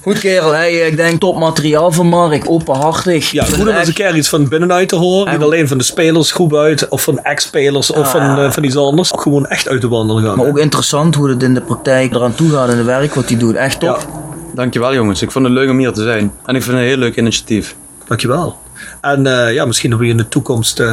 [0.03, 3.30] Goed kerel, hey, ik denk top materiaal van Mark, openhartig.
[3.30, 5.26] Ja, goed om eens een keer iets van binnenuit te horen.
[5.32, 8.76] Niet En- alleen van de spelersgroep uit, of van ex-spelers, of van, eh, van iets
[8.76, 9.12] anders.
[9.14, 10.36] Ook gewoon echt uit de wandel gaan.
[10.36, 13.28] Maar ook interessant hoe het in de praktijk eraan toe gaat in het werk, wat
[13.28, 13.55] hij doet.
[13.55, 13.88] Echt top.
[14.01, 14.20] Ja.
[14.55, 16.32] Dankjewel jongens, ik vond het leuk om hier te zijn.
[16.44, 17.74] En ik vind het een heel leuk initiatief.
[18.07, 18.57] Dankjewel.
[19.01, 20.86] En eh, ja, misschien dat we je in de toekomst eh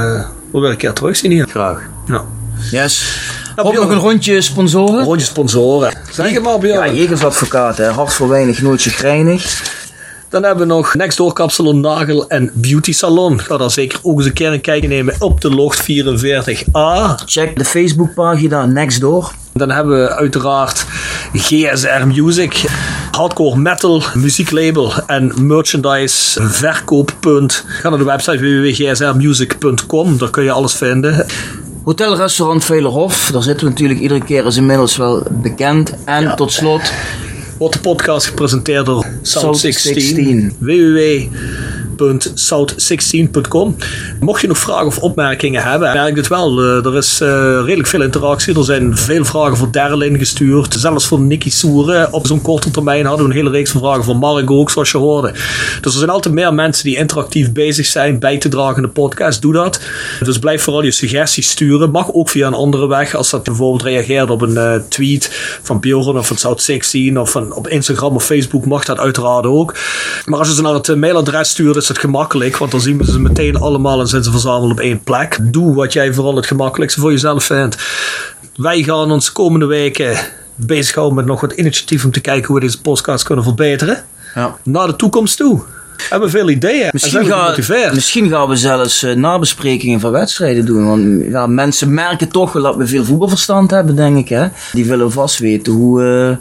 [0.51, 1.47] wel weer een keer terugzien hier.
[1.49, 1.81] Graag.
[2.07, 2.23] Ja.
[2.71, 3.19] Yes.
[3.55, 5.03] Op nog een rondje sponsoren.
[5.03, 5.93] Rondje sponsoren.
[6.11, 6.95] Zeg het maar, Ja, Björn.
[6.95, 7.89] Jegers advocaat, hè.
[7.89, 9.73] hart voor weinig, nooit chagrijnig.
[10.29, 13.39] Dan hebben we nog Next Door Kapsalon Nagel en Beauty Salon.
[13.39, 17.23] Ga daar zeker ook eens een keer een kijkje nemen op de locht 44a.
[17.25, 19.31] Check de Facebookpagina Nextdoor.
[19.53, 20.85] Dan hebben we uiteraard
[21.33, 22.63] GSR Music,
[23.11, 27.63] hardcore metal muzieklabel en merchandise verkooppunt.
[27.67, 31.25] Ga naar de website www.gsrmusic.com, daar kun je alles vinden.
[31.85, 35.93] Hotel Restaurant Veilerhof, daar zitten we natuurlijk iedere keer is inmiddels wel bekend.
[36.05, 36.81] En tot slot,
[37.57, 39.69] Wordt de podcast gepresenteerd door South South16.
[39.69, 40.55] 16.
[41.97, 43.75] www.south16.com.
[44.19, 46.61] Mocht je nog vragen of opmerkingen hebben, merk het wel.
[46.61, 47.27] eh, er is eh,
[47.65, 48.57] redelijk veel interactie.
[48.57, 50.73] Er zijn veel vragen voor Daryl ingestuurd.
[50.73, 52.13] Zelfs voor Nicky Soeren.
[52.13, 54.91] Op zo'n korte termijn hadden we een hele reeks van vragen voor Mark ook, zoals
[54.91, 55.31] je hoorde.
[55.81, 58.87] Dus er zijn altijd meer mensen die interactief bezig zijn bij te dragen in de
[58.87, 59.41] podcast.
[59.41, 59.79] Doe dat.
[60.23, 61.91] Dus blijf vooral je suggesties sturen.
[61.91, 63.15] Mag ook via een andere weg.
[63.15, 65.29] Als dat bijvoorbeeld reageert op een eh, tweet
[65.61, 69.75] van Bjorn of van South16 of van, op Instagram of Facebook mag dat uiteraard ook.
[70.25, 72.57] Maar als je ze naar het mailadres stuurt is het gemakkelijk.
[72.57, 75.37] Want dan zien we ze meteen allemaal en zijn ze verzameld op één plek.
[75.41, 77.77] Doe wat jij vooral het gemakkelijkste voor jezelf vindt.
[78.55, 80.17] Wij gaan ons komende weken
[80.55, 84.03] bezighouden met nog wat initiatieven om te kijken hoe we deze podcast kunnen verbeteren.
[84.35, 84.57] ja.
[84.63, 85.63] Naar de toekomst toe.
[85.97, 86.83] We hebben veel ideeën.
[86.83, 87.93] en Misschien, zijn we ga, gemotiveerd.
[87.93, 90.85] misschien gaan we zelfs eh, nabesprekingen van wedstrijden doen.
[90.87, 94.29] Want ja, mensen merken toch wel dat we veel voetbalverstand hebben, denk ik.
[94.29, 94.47] Hè?
[94.73, 96.37] Die willen vast weten hoe eh,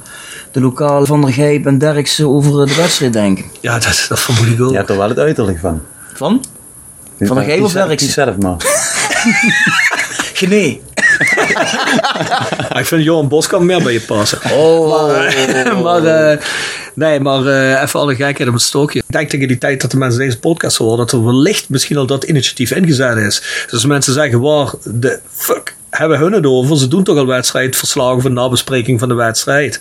[0.53, 3.45] de lokale Van der Gijp en Derksen over eh, de wedstrijd denken.
[3.61, 4.71] Ja, dat, dat vermoed ik ook.
[4.71, 5.83] Je hebt er wel het uiterlijk van.
[6.15, 6.45] Van?
[7.21, 7.97] Van der Gijp of Derksen?
[7.97, 8.57] Die zelf maar.
[10.35, 10.83] Genee.
[12.69, 14.39] Maar ik vind Johan Boskamp meer bij je passen.
[14.53, 15.83] Oh.
[15.83, 16.39] maar, eh,
[16.95, 18.99] nee, maar eh, even alle gekheid op het stokje.
[18.99, 21.97] Ik denk tegen die tijd dat de mensen deze podcast horen, dat er wellicht misschien
[21.97, 23.43] al dat initiatief ingezet is.
[23.65, 26.79] Dus als mensen zeggen, waar de fuck hebben hun het over?
[26.79, 29.81] Ze doen toch al wedstrijdverslagen van nabespreking van de wedstrijd.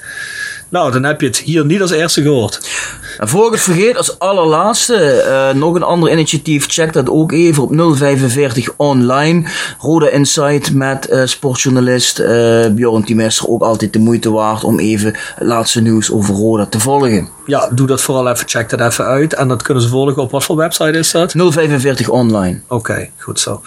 [0.70, 2.70] Nou, dan heb je het hier niet als eerste gehoord.
[3.18, 6.66] En voor ik het vergeet, als allerlaatste, eh, nog een ander initiatief.
[6.68, 9.50] Check dat ook even op 045 online.
[9.80, 13.48] Roda Insight met eh, sportjournalist eh Bjorn Timester.
[13.48, 17.30] Ook altijd de moeite waard om even het laatste nieuws over Roda te volgen.
[17.46, 19.34] Ja, doe dat vooral even, check dat even uit.
[19.34, 21.34] En dat kunnen ze volgen op wat voor website is dat?
[21.36, 22.60] 045 online.
[22.68, 23.62] Oké, goed zo.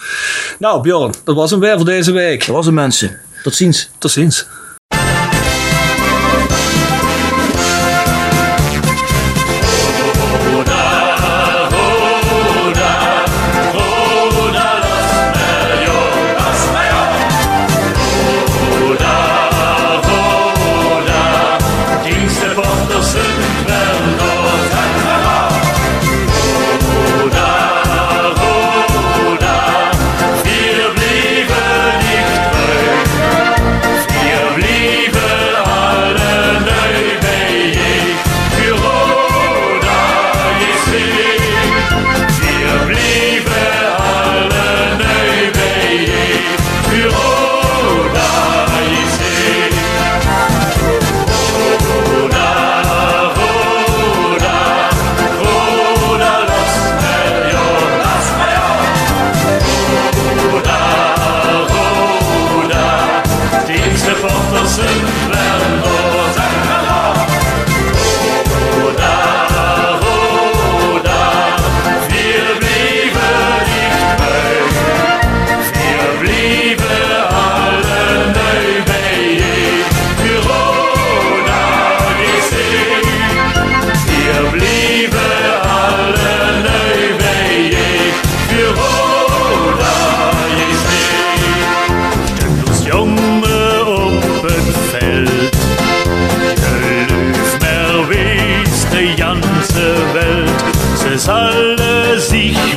[0.59, 2.45] Nou, Bjorn, dat was hem weer voor deze week.
[2.45, 3.19] Dat was het mensen.
[3.43, 3.89] Tot ziens.
[3.97, 4.47] Tot ziens.
[101.27, 102.76] De Löw meer wees de ganze